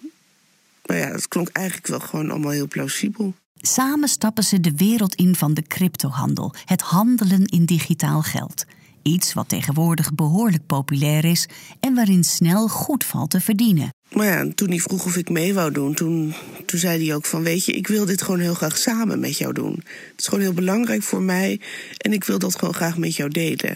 Nou 0.85 1.01
ja, 1.01 1.11
dat 1.11 1.29
klonk 1.29 1.49
eigenlijk 1.49 1.87
wel 1.87 2.01
gewoon 2.01 2.31
allemaal 2.31 2.51
heel 2.51 2.69
plausibel. 2.69 3.35
Samen 3.57 4.09
stappen 4.09 4.45
ze 4.45 4.61
de 4.61 4.73
wereld 4.77 5.15
in 5.15 5.35
van 5.35 5.55
de 5.55 5.63
cryptohandel, 5.63 6.55
het 6.65 6.81
handelen 6.81 7.45
in 7.45 7.65
digitaal 7.65 8.23
geld. 8.23 8.65
Iets 9.03 9.33
wat 9.33 9.49
tegenwoordig 9.49 10.15
behoorlijk 10.15 10.67
populair 10.67 11.25
is 11.25 11.47
en 11.81 11.95
waarin 11.95 12.25
snel 12.25 12.69
goed 12.69 13.05
valt 13.05 13.31
te 13.31 13.41
verdienen. 13.41 13.89
Maar 14.13 14.27
ja, 14.27 14.53
toen 14.55 14.69
hij 14.69 14.79
vroeg 14.79 15.05
of 15.05 15.17
ik 15.17 15.31
mee 15.31 15.55
wou 15.55 15.73
doen, 15.73 15.95
toen, 15.95 16.35
toen 16.67 16.79
zei 16.79 17.07
hij 17.07 17.15
ook 17.15 17.27
van... 17.27 17.43
weet 17.43 17.65
je, 17.65 17.73
ik 17.73 17.87
wil 17.87 18.05
dit 18.05 18.23
gewoon 18.23 18.41
heel 18.41 18.55
graag 18.55 18.79
samen 18.79 19.21
met 19.21 19.39
jou 19.39 19.53
doen. 19.53 19.73
Het 19.83 20.21
is 20.21 20.27
gewoon 20.27 20.45
heel 20.45 20.53
belangrijk 20.53 21.03
voor 21.03 21.23
mij 21.23 21.61
en 21.97 22.13
ik 22.13 22.25
wil 22.25 22.39
dat 22.39 22.59
gewoon 22.59 22.75
graag 22.75 22.97
met 22.97 23.17
jou 23.17 23.31
delen. 23.31 23.75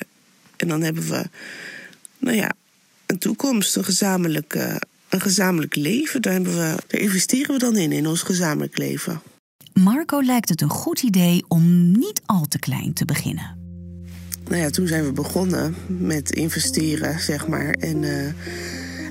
En 0.57 0.69
dan 0.69 0.83
hebben 0.83 1.09
we, 1.09 1.29
nou 2.19 2.37
ja, 2.37 2.53
een 3.07 3.19
toekomst, 3.19 3.77
een 3.77 3.85
gezamenlijk, 3.85 4.55
een 5.09 5.21
gezamenlijk 5.21 5.77
leven. 5.77 6.23
Daar, 6.23 6.33
hebben 6.33 6.55
we, 6.55 6.75
daar 6.87 7.01
investeren 7.01 7.53
we 7.53 7.59
dan 7.59 7.77
in, 7.77 7.93
in 7.93 8.07
ons 8.07 8.23
gezamenlijk 8.23 8.79
leven. 8.79 9.23
Marco 9.73 10.23
lijkt 10.23 10.49
het 10.49 10.61
een 10.61 10.71
goed 10.71 11.03
idee 11.03 11.45
om 11.49 11.91
niet 11.91 12.23
al 12.27 12.47
te 12.49 12.59
klein 12.59 12.93
te 12.93 13.05
beginnen. 13.05 13.66
Nou 14.49 14.63
ja, 14.63 14.71
toen 14.71 14.87
zijn 14.87 15.05
we 15.05 15.13
begonnen 15.13 15.75
met 15.87 16.31
investeren, 16.31 17.21
zeg 17.21 17.49
maar. 17.49 17.71
En 17.71 18.03
uh, 18.03 18.11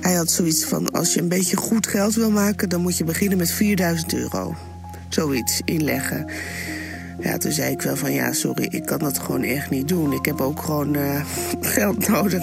hij 0.00 0.14
had 0.14 0.30
zoiets 0.30 0.64
van: 0.64 0.90
als 0.90 1.14
je 1.14 1.20
een 1.20 1.28
beetje 1.28 1.56
goed 1.56 1.86
geld 1.86 2.14
wil 2.14 2.30
maken, 2.30 2.68
dan 2.68 2.80
moet 2.80 2.96
je 2.96 3.04
beginnen 3.04 3.38
met 3.38 3.50
4000 3.50 4.14
euro. 4.14 4.56
Zoiets 5.08 5.60
inleggen. 5.64 6.30
Ja, 7.20 7.36
toen 7.36 7.52
zei 7.52 7.72
ik 7.72 7.82
wel 7.82 7.96
van 7.96 8.12
ja, 8.12 8.32
sorry, 8.32 8.66
ik 8.70 8.86
kan 8.86 8.98
dat 8.98 9.18
gewoon 9.18 9.42
echt 9.42 9.70
niet 9.70 9.88
doen. 9.88 10.12
Ik 10.12 10.24
heb 10.24 10.40
ook 10.40 10.62
gewoon 10.62 10.96
uh, 10.96 11.24
geld 11.60 12.08
nodig 12.08 12.42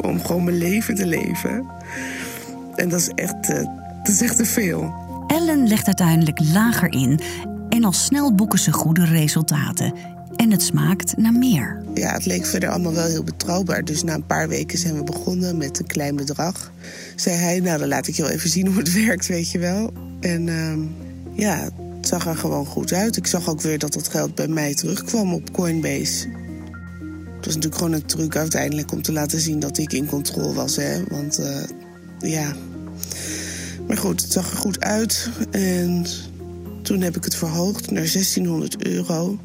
om 0.00 0.24
gewoon 0.24 0.44
mijn 0.44 0.58
leven 0.58 0.94
te 0.94 1.06
leven. 1.06 1.66
En 2.74 2.88
dat 2.88 3.00
is 3.00 3.08
echt, 3.08 3.50
uh, 3.50 3.56
dat 4.02 4.08
is 4.08 4.20
echt 4.20 4.36
te 4.36 4.44
veel. 4.44 4.94
Ellen 5.26 5.66
legt 5.66 5.86
uiteindelijk 5.86 6.38
lager 6.52 6.92
in 6.92 7.20
en 7.68 7.84
al 7.84 7.92
snel 7.92 8.34
boeken 8.34 8.58
ze 8.58 8.72
goede 8.72 9.04
resultaten. 9.04 9.94
En 10.40 10.50
het 10.50 10.62
smaakt 10.62 11.16
naar 11.16 11.32
meer. 11.32 11.82
Ja, 11.94 12.12
het 12.12 12.26
leek 12.26 12.46
verder 12.46 12.68
allemaal 12.68 12.92
wel 12.92 13.06
heel 13.06 13.24
betrouwbaar. 13.24 13.84
Dus 13.84 14.02
na 14.02 14.14
een 14.14 14.26
paar 14.26 14.48
weken 14.48 14.78
zijn 14.78 14.96
we 14.96 15.04
begonnen 15.04 15.56
met 15.56 15.78
een 15.78 15.86
klein 15.86 16.16
bedrag. 16.16 16.72
Zei 17.16 17.36
hij, 17.36 17.60
nou 17.60 17.78
dan 17.78 17.88
laat 17.88 18.06
ik 18.06 18.14
je 18.14 18.22
wel 18.22 18.30
even 18.30 18.50
zien 18.50 18.66
hoe 18.66 18.76
het 18.76 18.92
werkt, 19.06 19.26
weet 19.26 19.50
je 19.50 19.58
wel. 19.58 19.92
En 20.20 20.46
uh, 20.46 20.76
ja, 21.32 21.68
het 21.96 22.08
zag 22.08 22.26
er 22.26 22.36
gewoon 22.36 22.66
goed 22.66 22.92
uit. 22.92 23.16
Ik 23.16 23.26
zag 23.26 23.48
ook 23.48 23.60
weer 23.60 23.78
dat 23.78 23.94
het 23.94 24.08
geld 24.08 24.34
bij 24.34 24.48
mij 24.48 24.74
terugkwam 24.74 25.34
op 25.34 25.52
Coinbase. 25.52 26.28
Het 27.36 27.44
was 27.44 27.54
natuurlijk 27.54 27.74
gewoon 27.74 27.92
een 27.92 28.06
truc 28.06 28.36
uiteindelijk 28.36 28.92
om 28.92 29.02
te 29.02 29.12
laten 29.12 29.40
zien 29.40 29.58
dat 29.58 29.78
ik 29.78 29.92
in 29.92 30.06
controle 30.06 30.54
was. 30.54 30.76
Hè? 30.76 31.04
Want 31.08 31.40
uh, 31.40 31.56
ja. 32.30 32.54
Maar 33.86 33.96
goed, 33.96 34.22
het 34.22 34.32
zag 34.32 34.50
er 34.50 34.56
goed 34.56 34.80
uit. 34.80 35.30
En 35.50 36.06
toen 36.82 37.00
heb 37.00 37.16
ik 37.16 37.24
het 37.24 37.34
verhoogd 37.34 37.90
naar 37.90 38.12
1600 38.12 38.86
euro. 38.86 39.38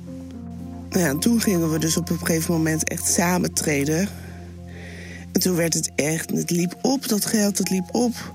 Nou 0.95 1.07
ja, 1.07 1.17
toen 1.17 1.41
gingen 1.41 1.71
we 1.71 1.79
dus 1.79 1.97
op 1.97 2.09
een 2.09 2.17
gegeven 2.17 2.53
moment 2.53 2.89
echt 2.89 3.07
samen 3.07 3.53
treden. 3.53 4.07
En 5.31 5.41
toen 5.41 5.55
werd 5.55 5.73
het 5.73 5.91
echt, 5.95 6.29
het 6.29 6.49
liep 6.49 6.75
op, 6.81 7.07
dat 7.07 7.25
geld, 7.25 7.57
het 7.57 7.69
liep 7.69 7.95
op. 7.95 8.33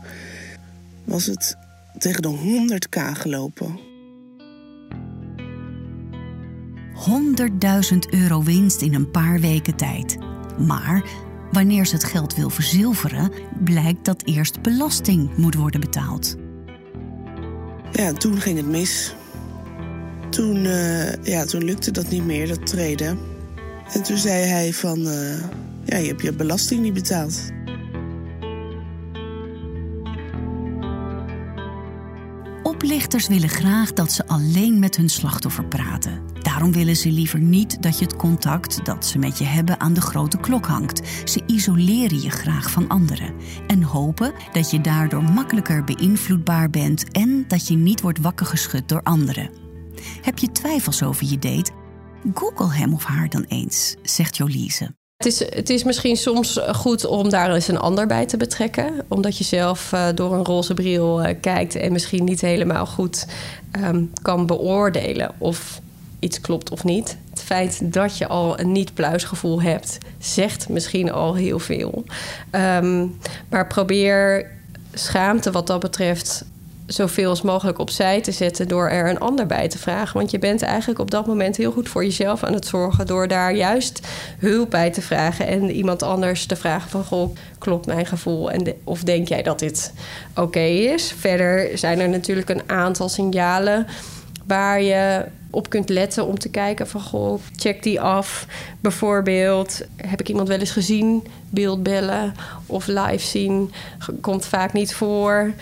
Was 1.05 1.27
het 1.27 1.57
tegen 1.99 2.23
de 2.23 2.79
100k 2.89 3.19
gelopen. 3.19 3.79
100.000 7.93 7.99
euro 8.11 8.43
winst 8.43 8.83
in 8.83 8.95
een 8.95 9.11
paar 9.11 9.41
weken 9.41 9.77
tijd. 9.77 10.19
Maar 10.59 11.05
wanneer 11.53 11.87
ze 11.87 11.95
het 11.95 12.05
geld 12.05 12.35
wil 12.35 12.51
verzilveren, 12.51 13.33
blijkt 13.65 14.05
dat 14.05 14.23
eerst 14.25 14.63
belasting 14.63 15.37
moet 15.37 15.55
worden 15.55 15.81
betaald. 15.81 16.37
Ja, 17.93 18.13
toen 18.13 18.41
ging 18.41 18.57
het 18.57 18.67
mis. 18.67 19.15
Toen, 20.31 20.65
uh, 20.65 21.15
ja, 21.23 21.45
toen 21.45 21.65
lukte 21.65 21.91
dat 21.91 22.09
niet 22.09 22.25
meer, 22.25 22.49
dat 22.49 22.67
treden. 22.67 23.19
En 23.93 24.03
toen 24.03 24.17
zei 24.17 24.45
hij 24.45 24.73
van, 24.73 24.99
uh, 24.99 25.39
ja, 25.85 25.97
je 25.97 26.07
hebt 26.07 26.23
je 26.23 26.33
belasting 26.33 26.83
niet 26.83 26.95
betaald. 26.95 27.41
Oplichters 32.63 33.29
willen 33.29 33.49
graag 33.49 33.93
dat 33.93 34.13
ze 34.13 34.27
alleen 34.27 34.79
met 34.79 34.97
hun 34.97 35.09
slachtoffer 35.09 35.65
praten. 35.65 36.21
Daarom 36.43 36.73
willen 36.73 36.97
ze 36.97 37.11
liever 37.11 37.41
niet 37.41 37.83
dat 37.83 37.99
je 37.99 38.05
het 38.05 38.17
contact 38.17 38.85
dat 38.85 39.07
ze 39.07 39.19
met 39.19 39.39
je 39.39 39.45
hebben 39.45 39.81
aan 39.81 39.95
de 39.95 40.01
grote 40.01 40.39
klok 40.39 40.67
hangt. 40.67 41.01
Ze 41.25 41.43
isoleren 41.47 42.21
je 42.21 42.31
graag 42.31 42.71
van 42.71 42.89
anderen 42.89 43.35
en 43.67 43.83
hopen 43.83 44.33
dat 44.53 44.71
je 44.71 44.81
daardoor 44.81 45.23
makkelijker 45.23 45.85
beïnvloedbaar 45.85 46.71
bent 46.71 47.11
en 47.11 47.45
dat 47.49 47.69
je 47.69 47.77
niet 47.77 48.01
wordt 48.01 48.21
wakker 48.21 48.47
geschud 48.47 48.89
door 48.89 49.03
anderen. 49.03 49.51
Heb 50.23 50.39
je 50.39 50.53
twijfels 50.53 51.03
over 51.03 51.27
je 51.27 51.39
date? 51.39 51.71
Google 52.35 52.73
hem 52.73 52.95
of 52.95 53.05
haar 53.05 53.29
dan 53.29 53.45
eens, 53.49 53.97
zegt 54.03 54.37
Jolise. 54.37 54.95
Het 55.17 55.27
is, 55.27 55.39
het 55.39 55.71
is 55.71 55.85
misschien 55.85 56.17
soms 56.17 56.61
goed 56.73 57.07
om 57.07 57.29
daar 57.29 57.55
eens 57.55 57.69
een 57.69 57.79
ander 57.79 58.07
bij 58.07 58.27
te 58.27 58.37
betrekken. 58.37 59.05
Omdat 59.09 59.39
je 59.39 59.45
zelf 59.45 59.93
uh, 59.93 60.07
door 60.15 60.35
een 60.35 60.45
roze 60.45 60.75
bril 60.75 61.23
uh, 61.23 61.35
kijkt 61.41 61.75
en 61.75 61.93
misschien 61.93 62.25
niet 62.25 62.41
helemaal 62.41 62.87
goed 62.87 63.27
um, 63.85 64.13
kan 64.23 64.47
beoordelen 64.47 65.35
of 65.39 65.81
iets 66.19 66.41
klopt 66.41 66.71
of 66.71 66.85
niet. 66.85 67.17
Het 67.31 67.43
feit 67.43 67.93
dat 67.93 68.19
je 68.19 68.29
al 68.29 68.61
een 68.61 68.73
niet-pluisgevoel 68.73 69.63
hebt, 69.63 69.99
zegt 70.19 70.69
misschien 70.69 71.13
al 71.13 71.35
heel 71.35 71.59
veel. 71.59 72.05
Um, 72.51 73.19
maar 73.49 73.67
probeer 73.67 74.51
schaamte 74.93 75.51
wat 75.51 75.67
dat 75.67 75.81
betreft 75.81 76.45
zoveel 76.93 77.29
als 77.29 77.43
mogelijk 77.43 77.79
opzij 77.79 78.21
te 78.21 78.33
zetten 78.33 78.69
door 78.69 78.89
er 78.89 79.09
een 79.09 79.21
ander 79.21 79.47
bij 79.47 79.69
te 79.69 79.79
vragen. 79.79 80.17
Want 80.17 80.31
je 80.31 80.39
bent 80.39 80.63
eigenlijk 80.63 81.01
op 81.01 81.11
dat 81.11 81.27
moment 81.27 81.57
heel 81.57 81.73
goed 81.73 81.89
voor 81.89 82.05
jezelf 82.05 82.45
aan 82.45 82.53
het 82.53 82.67
zorgen 82.67 83.07
door 83.07 83.29
daar 83.29 83.55
juist 83.55 84.07
hulp 84.39 84.71
bij 84.71 84.91
te 84.91 85.03
vragen 85.03 85.47
en 85.47 85.71
iemand 85.71 86.03
anders 86.03 86.47
te 86.47 86.57
vragen 86.57 86.91
van 86.91 87.05
goh, 87.05 87.37
klopt 87.59 87.87
mijn 87.87 88.07
gevoel 88.07 88.51
en 88.51 88.75
of 88.85 89.03
denk 89.03 89.29
jij 89.29 89.43
dat 89.43 89.59
dit 89.59 89.93
oké 90.35 90.65
is? 90.65 91.15
Verder 91.19 91.79
zijn 91.79 92.01
er 92.01 92.09
natuurlijk 92.09 92.49
een 92.49 92.63
aantal 92.67 93.09
signalen 93.09 93.87
waar 94.47 94.83
je 94.83 95.25
op 95.51 95.71
kunt 95.71 95.89
letten 95.89 96.27
om 96.27 96.39
te 96.39 96.49
kijken 96.49 96.89
van 96.89 97.01
goh, 97.01 97.41
check 97.57 97.83
die 97.83 98.01
af. 98.01 98.47
Bijvoorbeeld, 98.81 99.81
heb 99.97 100.21
ik 100.21 100.29
iemand 100.29 100.49
wel 100.49 100.59
eens 100.59 100.71
gezien? 100.71 101.27
Beeldbellen 101.49 102.35
of 102.67 102.87
live 102.87 103.27
zien 103.27 103.73
komt 104.21 104.47
vaak 104.47 104.73
niet 104.73 104.95
voor 104.95 105.53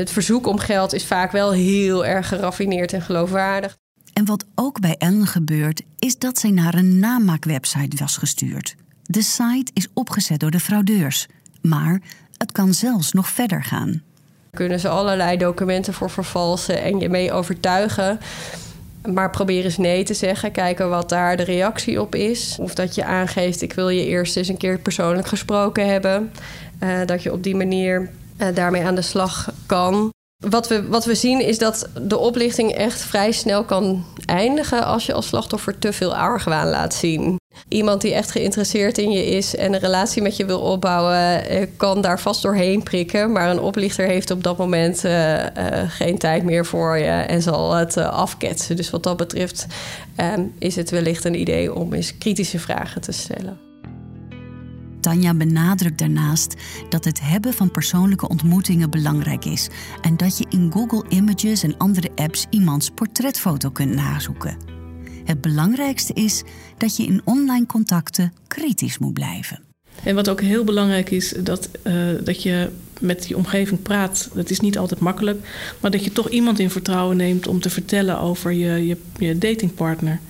het 0.00 0.10
verzoek 0.10 0.46
om 0.46 0.58
geld 0.58 0.92
is 0.92 1.04
vaak 1.04 1.32
wel 1.32 1.52
heel 1.52 2.06
erg 2.06 2.28
geraffineerd 2.28 2.92
en 2.92 3.02
geloofwaardig. 3.02 3.76
En 4.12 4.24
wat 4.24 4.44
ook 4.54 4.80
bij 4.80 4.94
Ellen 4.98 5.26
gebeurt, 5.26 5.82
is 5.98 6.18
dat 6.18 6.38
zij 6.38 6.50
naar 6.50 6.74
een 6.74 6.98
namaakwebsite 6.98 7.96
was 7.96 8.16
gestuurd. 8.16 8.74
De 9.02 9.22
site 9.22 9.70
is 9.74 9.88
opgezet 9.92 10.40
door 10.40 10.50
de 10.50 10.60
fraudeurs, 10.60 11.26
maar 11.62 12.00
het 12.36 12.52
kan 12.52 12.74
zelfs 12.74 13.12
nog 13.12 13.28
verder 13.28 13.64
gaan. 13.64 14.02
Kunnen 14.50 14.80
ze 14.80 14.88
allerlei 14.88 15.36
documenten 15.36 15.94
voor 15.94 16.10
vervalsen 16.10 16.82
en 16.82 16.98
je 16.98 17.08
mee 17.08 17.32
overtuigen. 17.32 18.18
Maar 19.12 19.30
probeer 19.30 19.64
eens 19.64 19.76
nee 19.76 20.04
te 20.04 20.14
zeggen. 20.14 20.52
Kijken 20.52 20.88
wat 20.88 21.08
daar 21.08 21.36
de 21.36 21.42
reactie 21.42 22.00
op 22.00 22.14
is. 22.14 22.56
Of 22.60 22.74
dat 22.74 22.94
je 22.94 23.04
aangeeft: 23.04 23.62
ik 23.62 23.72
wil 23.72 23.88
je 23.88 24.06
eerst 24.06 24.36
eens 24.36 24.48
een 24.48 24.56
keer 24.56 24.78
persoonlijk 24.78 25.26
gesproken 25.26 25.88
hebben. 25.88 26.32
Uh, 26.82 26.98
dat 27.06 27.22
je 27.22 27.32
op 27.32 27.42
die 27.42 27.56
manier 27.56 28.10
uh, 28.38 28.48
daarmee 28.54 28.84
aan 28.84 28.94
de 28.94 29.02
slag 29.02 29.52
kan. 29.66 30.10
Wat 30.36 30.68
we, 30.68 30.88
wat 30.88 31.04
we 31.04 31.14
zien 31.14 31.40
is 31.40 31.58
dat 31.58 31.88
de 32.02 32.18
oplichting 32.18 32.72
echt 32.72 33.00
vrij 33.00 33.32
snel 33.32 33.64
kan 33.64 34.04
eindigen 34.26 34.84
als 34.84 35.06
je 35.06 35.12
als 35.12 35.26
slachtoffer 35.26 35.78
te 35.78 35.92
veel 35.92 36.16
argwaan 36.16 36.68
laat 36.68 36.94
zien. 36.94 37.36
Iemand 37.68 38.00
die 38.00 38.14
echt 38.14 38.30
geïnteresseerd 38.30 38.98
in 38.98 39.10
je 39.10 39.26
is 39.26 39.56
en 39.56 39.74
een 39.74 39.80
relatie 39.80 40.22
met 40.22 40.36
je 40.36 40.44
wil 40.44 40.60
opbouwen, 40.60 41.48
eh, 41.48 41.66
kan 41.76 42.00
daar 42.00 42.20
vast 42.20 42.42
doorheen 42.42 42.82
prikken. 42.82 43.32
Maar 43.32 43.50
een 43.50 43.60
oplichter 43.60 44.06
heeft 44.06 44.30
op 44.30 44.42
dat 44.42 44.56
moment 44.56 45.04
uh, 45.04 45.44
geen 45.88 46.18
tijd 46.18 46.42
meer 46.42 46.66
voor 46.66 46.98
je 46.98 47.04
en 47.04 47.42
zal 47.42 47.74
het 47.74 47.96
afketsen. 47.96 48.76
Dus 48.76 48.90
wat 48.90 49.02
dat 49.02 49.16
betreft 49.16 49.66
is 50.58 50.76
het 50.76 50.90
wellicht 50.90 51.24
een 51.24 51.40
idee 51.40 51.74
om 51.74 51.92
eens 51.92 52.18
kritische 52.18 52.58
vragen 52.58 53.00
te 53.00 53.12
stellen. 53.12 53.58
Tanja 55.06 55.34
benadrukt 55.34 55.98
daarnaast 55.98 56.54
dat 56.88 57.04
het 57.04 57.20
hebben 57.20 57.52
van 57.52 57.70
persoonlijke 57.70 58.28
ontmoetingen 58.28 58.90
belangrijk 58.90 59.44
is 59.44 59.68
en 60.00 60.16
dat 60.16 60.38
je 60.38 60.46
in 60.48 60.72
Google 60.72 61.04
Images 61.08 61.62
en 61.62 61.76
andere 61.76 62.10
apps 62.14 62.46
iemands 62.50 62.90
portretfoto 62.90 63.70
kunt 63.70 63.94
nazoeken. 63.94 64.56
Het 65.24 65.40
belangrijkste 65.40 66.12
is 66.12 66.42
dat 66.76 66.96
je 66.96 67.06
in 67.06 67.20
online 67.24 67.66
contacten 67.66 68.32
kritisch 68.46 68.98
moet 68.98 69.12
blijven. 69.12 69.60
En 70.02 70.14
wat 70.14 70.28
ook 70.28 70.40
heel 70.40 70.64
belangrijk 70.64 71.10
is, 71.10 71.34
dat, 71.38 71.68
uh, 71.82 71.94
dat 72.24 72.42
je 72.42 72.70
met 73.00 73.28
je 73.28 73.36
omgeving 73.36 73.82
praat. 73.82 74.30
Dat 74.34 74.50
is 74.50 74.60
niet 74.60 74.78
altijd 74.78 75.00
makkelijk, 75.00 75.48
maar 75.80 75.90
dat 75.90 76.04
je 76.04 76.12
toch 76.12 76.28
iemand 76.28 76.58
in 76.58 76.70
vertrouwen 76.70 77.16
neemt 77.16 77.46
om 77.46 77.60
te 77.60 77.70
vertellen 77.70 78.20
over 78.20 78.52
je, 78.52 78.86
je, 78.86 78.96
je 79.18 79.38
datingpartner. 79.38 80.20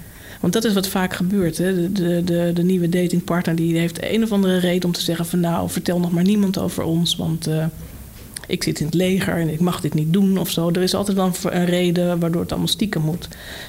Want 0.41 0.53
dat 0.53 0.65
is 0.65 0.75
wat 0.75 0.89
vaak 0.89 1.15
gebeurt. 1.15 1.59
Hè? 1.59 1.93
De, 1.93 2.25
de, 2.25 2.51
de, 2.55 2.63
nieuwe 2.63 2.89
datingpartner 2.89 3.55
die 3.55 3.79
heeft 3.79 4.03
een 4.03 4.23
of 4.23 4.33
andere 4.33 4.59
reden 4.59 4.85
om 4.85 4.93
te 4.93 5.01
zeggen 5.01 5.27
van 5.27 5.41
nou, 5.41 5.71
vertel 5.71 6.01
nog 6.01 6.13
maar 6.13 6.25
niemand 6.25 6.59
over 6.59 6.83
ons. 6.83 7.17
Want 7.17 7.49
uh, 7.49 7.65
ik 8.47 8.63
zit 8.63 8.81
in 8.81 8.87
het 8.87 8.95
leger 8.95 9.37
en 9.37 9.49
ik 9.49 9.61
mag 9.61 9.81
dit 9.81 9.95
niet 9.95 10.13
doen 10.13 10.39
of 10.39 10.51
zo. 10.51 10.69
Er 10.69 10.83
is 10.83 10.95
altijd 10.95 11.17
dan 11.17 11.35
een 11.43 11.65
reden 11.65 12.19
waardoor 12.19 12.41
het 12.41 12.51
allemaal 12.51 12.69
stiekem 12.69 13.03
moet. 13.03 13.29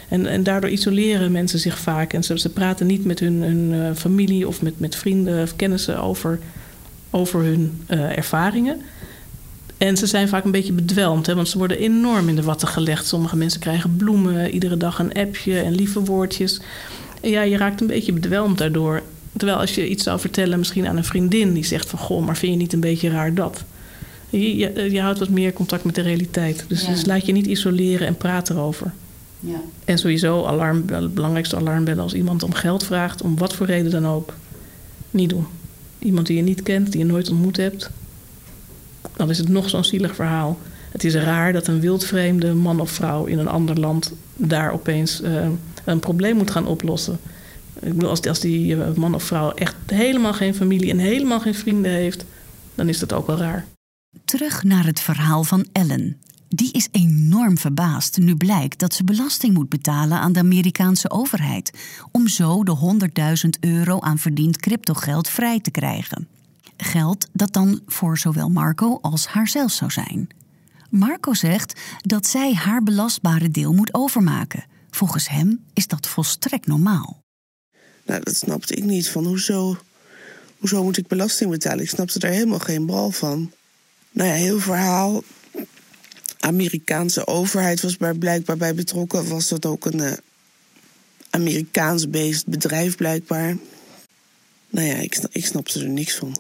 En, 0.10 0.26
en 0.26 0.44
daardoor 0.44 0.70
isoleren 0.70 1.32
mensen 1.32 1.60
zich 1.60 1.80
vaak. 1.80 2.14
En 2.14 2.24
ze, 2.24 2.50
praten 2.54 2.88
niet 2.88 3.06
met 3.06 3.20
hun, 3.20 3.44
uh, 3.74 3.90
familie 3.96 4.48
of 4.48 4.62
met, 4.62 4.80
met 4.80 4.96
vrienden 4.96 5.42
of 5.42 5.56
kennissen 5.56 6.02
over, 6.02 6.40
over 7.10 7.44
hun 7.44 7.82
uh, 7.88 8.18
ervaringen. 8.18 8.82
En 9.78 9.98
ze 9.98 10.06
zijn 10.06 10.28
vaak 10.28 10.44
een 10.44 10.52
beetje 10.52 10.74
bedwelmd, 10.74 11.26
hè, 11.26 11.36
want 11.36 11.48
ze 11.48 11.58
worden 11.58 11.78
enorm 11.78 12.30
in 12.30 12.36
de 12.36 12.44
watten 12.44 12.68
gelegd. 12.68 13.06
Sommige 13.06 13.36
mensen 13.36 13.60
krijgen 13.60 13.96
bloemen, 13.96 14.52
iedere 14.52 14.78
dag 14.78 15.00
een 15.00 15.14
appje 15.14 15.60
en 15.60 15.76
lieve 15.76 16.00
woordjes. 16.00 16.62
En 17.22 17.30
ja, 17.30 17.42
je 17.42 17.58
raakt 17.58 17.82
een 17.82 17.88
beetje 17.88 18.14
bedwelmd 18.14 18.58
daardoor. 18.58 19.02
Terwijl 19.38 19.60
als 19.60 19.76
je 19.76 19.90
iets 19.90 20.04
zou 20.04 20.20
vertellen, 20.20 20.58
misschien 20.58 20.88
aan 20.88 20.98
een 20.98 21.04
vriendin 21.04 21.54
die 21.54 21.66
zegt 21.66 21.90
van 21.90 22.00
goh, 22.00 22.26
maar 22.26 22.38
vind 22.38 22.52
je 22.52 22.58
niet 22.58 22.74
een 22.74 22.80
beetje 22.80 23.10
raar 23.10 23.34
dat? 23.34 23.64
Je, 24.30 24.58
je, 24.58 24.92
je 24.92 25.02
houdt 25.02 25.20
wat 25.20 25.30
meer 25.30 25.54
contact 25.54 25.84
met 25.84 25.96
de 25.96 26.02
realiteit. 26.02 26.66
Dus, 26.68 26.82
ja. 26.82 26.92
dus 26.92 27.06
laat 27.06 27.26
je 27.26 27.32
niet 27.32 27.46
isoleren 27.46 28.08
en 28.08 28.18
praat 28.18 28.50
erover. 28.50 28.92
Ja. 29.40 29.62
En 29.86 29.98
sowieso 29.98 30.46
alarmbellen, 30.46 31.14
belangrijkste 31.14 31.56
alarmbellen 31.56 32.04
als 32.04 32.14
iemand 32.14 32.44
om 32.44 32.54
geld 32.54 32.84
vraagt, 32.84 33.22
om 33.22 33.38
wat 33.38 33.56
voor 33.56 33.66
reden 33.66 33.92
dan 33.92 34.08
ook, 34.08 34.34
niet 35.12 35.30
doen. 35.30 35.46
Iemand 36.00 36.28
die 36.28 36.36
je 36.36 36.44
niet 36.44 36.64
kent, 36.64 36.92
die 36.92 37.00
je 37.00 37.08
nooit 37.08 37.30
ontmoet 37.30 37.58
hebt, 37.58 37.90
dan 39.18 39.30
is 39.30 39.38
het 39.38 39.50
nog 39.50 39.70
zo'n 39.70 39.84
zielig 39.84 40.16
verhaal. 40.16 40.58
Het 40.92 41.04
is 41.04 41.16
raar 41.16 41.54
dat 41.54 41.68
een 41.68 41.80
wildvreemde 41.80 42.54
man 42.54 42.80
of 42.80 42.92
vrouw 42.92 43.26
in 43.26 43.40
een 43.40 43.48
ander 43.48 43.80
land 43.80 44.14
daar 44.36 44.72
opeens 44.72 45.22
uh, 45.22 45.48
een 45.84 46.00
probleem 46.00 46.38
moet 46.38 46.52
gaan 46.52 46.68
oplossen. 46.68 47.20
Ik 47.80 47.94
bedoel, 47.94 48.10
als, 48.10 48.22
als 48.22 48.40
die 48.40 48.84
eh, 48.84 48.94
man 48.94 49.16
of 49.16 49.24
vrouw 49.24 49.52
echt 49.52 49.76
helemaal 49.86 50.34
geen 50.34 50.56
familie 50.56 50.92
en 50.92 50.98
helemaal 50.98 51.40
geen 51.40 51.56
vrienden 51.56 51.92
heeft, 51.92 52.26
dan 52.76 52.90
is 52.90 53.00
dat 53.00 53.14
ook 53.14 53.28
wel 53.28 53.38
raar. 53.38 53.66
Terug 54.26 54.64
naar 54.64 54.86
het 54.86 55.00
verhaal 55.00 55.44
van 55.44 55.68
Ellen. 55.72 56.18
Die 56.50 56.72
is 56.72 56.88
enorm 56.92 57.58
verbaasd 57.58 58.18
nu 58.18 58.36
blijkt 58.36 58.80
dat 58.80 58.94
ze 58.94 59.04
belasting 59.04 59.54
moet 59.54 59.70
betalen 59.70 60.20
aan 60.20 60.34
de 60.34 60.40
Amerikaanse 60.40 61.12
overheid. 61.12 61.72
Om 62.12 62.28
zo 62.28 62.64
de 62.64 62.78
100.000 63.44 63.50
euro 63.60 64.00
aan 64.00 64.18
verdiend 64.18 64.58
cryptogeld 64.58 65.30
vrij 65.30 65.60
te 65.60 65.72
krijgen. 65.72 66.28
Geld 66.78 67.28
dat 67.34 67.54
dan 67.54 67.82
voor 67.86 68.18
zowel 68.18 68.50
Marco 68.50 69.00
als 69.02 69.28
haarzelf 69.28 69.72
zou 69.72 69.92
zijn. 69.92 70.28
Marco 70.90 71.34
zegt 71.34 71.80
dat 72.02 72.28
zij 72.28 72.54
haar 72.54 72.84
belastbare 72.84 73.50
deel 73.50 73.74
moet 73.74 73.94
overmaken. 73.94 74.66
Volgens 74.90 75.30
hem 75.30 75.66
is 75.74 75.88
dat 75.88 76.08
volstrekt 76.08 76.68
normaal. 76.68 77.22
Nou, 78.06 78.24
dat 78.24 78.36
snapte 78.36 78.76
ik 78.76 78.84
niet. 78.84 79.10
Van 79.10 79.26
hoezo, 79.26 79.78
hoezo 80.58 80.84
moet 80.84 80.98
ik 80.98 81.08
belasting 81.08 81.50
betalen? 81.50 81.84
Ik 81.84 81.90
snapte 81.90 82.20
daar 82.20 82.32
helemaal 82.32 82.60
geen 82.60 82.86
bal 82.86 83.12
van. 83.12 83.52
Nou 84.12 84.30
ja, 84.30 84.36
heel 84.36 84.60
verhaal. 84.60 85.24
Amerikaanse 86.40 87.28
overheid 87.28 87.82
was 87.82 87.98
daar 87.98 88.18
blijkbaar 88.18 88.58
bij 88.58 88.76
betrokken. 88.76 89.30
Was 89.30 89.48
dat 89.48 89.66
ook 89.66 89.86
een 89.86 90.00
uh, 90.00 90.12
Amerikaans 91.30 92.10
beest 92.10 92.48
bedrijf 92.48 92.96
blijkbaar? 92.96 93.58
Nou 94.70 94.88
ja, 94.88 94.96
ik, 94.96 95.20
ik 95.32 95.46
snapte 95.46 95.80
er 95.80 95.90
niks 95.90 96.16
van. 96.16 96.38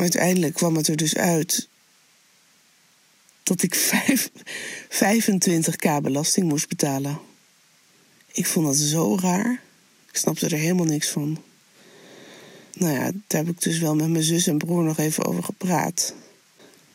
Uiteindelijk 0.00 0.54
kwam 0.54 0.76
het 0.76 0.88
er 0.88 0.96
dus 0.96 1.16
uit 1.16 1.68
dat 3.42 3.62
ik 3.62 3.76
25k 5.04 6.02
belasting 6.02 6.48
moest 6.48 6.68
betalen. 6.68 7.18
Ik 8.32 8.46
vond 8.46 8.66
dat 8.66 8.76
zo 8.76 9.16
raar. 9.16 9.62
Ik 10.10 10.16
snapte 10.16 10.46
er 10.46 10.58
helemaal 10.58 10.84
niks 10.84 11.08
van. 11.08 11.42
Nou 12.72 12.92
ja, 12.92 13.10
daar 13.26 13.44
heb 13.44 13.48
ik 13.48 13.62
dus 13.62 13.78
wel 13.78 13.94
met 13.94 14.08
mijn 14.08 14.24
zus 14.24 14.46
en 14.46 14.58
broer 14.58 14.82
nog 14.82 14.98
even 14.98 15.24
over 15.24 15.42
gepraat. 15.42 16.14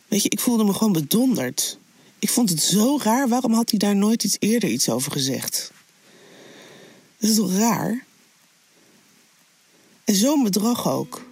Weet 0.07 0.23
je, 0.23 0.29
ik 0.29 0.39
voelde 0.39 0.63
me 0.63 0.73
gewoon 0.73 0.93
bedonderd. 0.93 1.77
Ik 2.19 2.29
vond 2.29 2.49
het 2.49 2.61
zo 2.61 2.99
raar. 3.03 3.27
Waarom 3.27 3.53
had 3.53 3.69
hij 3.69 3.79
daar 3.79 3.95
nooit 3.95 4.23
iets 4.23 4.37
eerder 4.39 4.69
iets 4.69 4.89
over 4.89 5.11
gezegd? 5.11 5.71
Dat 7.17 7.29
is 7.29 7.35
toch 7.35 7.55
raar? 7.57 8.05
En 10.03 10.15
zo'n 10.15 10.43
bedrag 10.43 10.87
ook. 10.87 11.28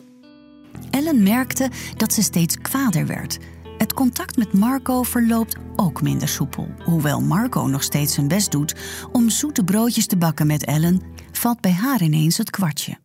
Ellen 0.89 1.24
merkte 1.24 1.69
dat 1.96 2.13
ze 2.13 2.22
steeds 2.22 2.57
kwader 2.57 3.05
werd. 3.05 3.38
Het 3.77 3.93
contact 3.93 4.38
met 4.38 4.53
Marco 4.53 5.03
verloopt 5.03 5.55
ook 5.75 6.01
minder 6.01 6.27
soepel. 6.27 6.67
Hoewel 6.84 7.22
Marco 7.22 7.67
nog 7.67 7.84
steeds 7.84 8.13
zijn 8.13 8.27
best 8.27 8.51
doet 8.51 8.75
om 9.12 9.29
zoete 9.29 9.63
broodjes 9.63 10.07
te 10.07 10.17
bakken 10.17 10.48
met 10.48 10.65
Ellen, 10.65 11.01
valt 11.31 11.62
bij 11.62 11.72
haar 11.72 12.01
ineens 12.01 12.38
het 12.38 12.50
kwartje. 12.50 12.98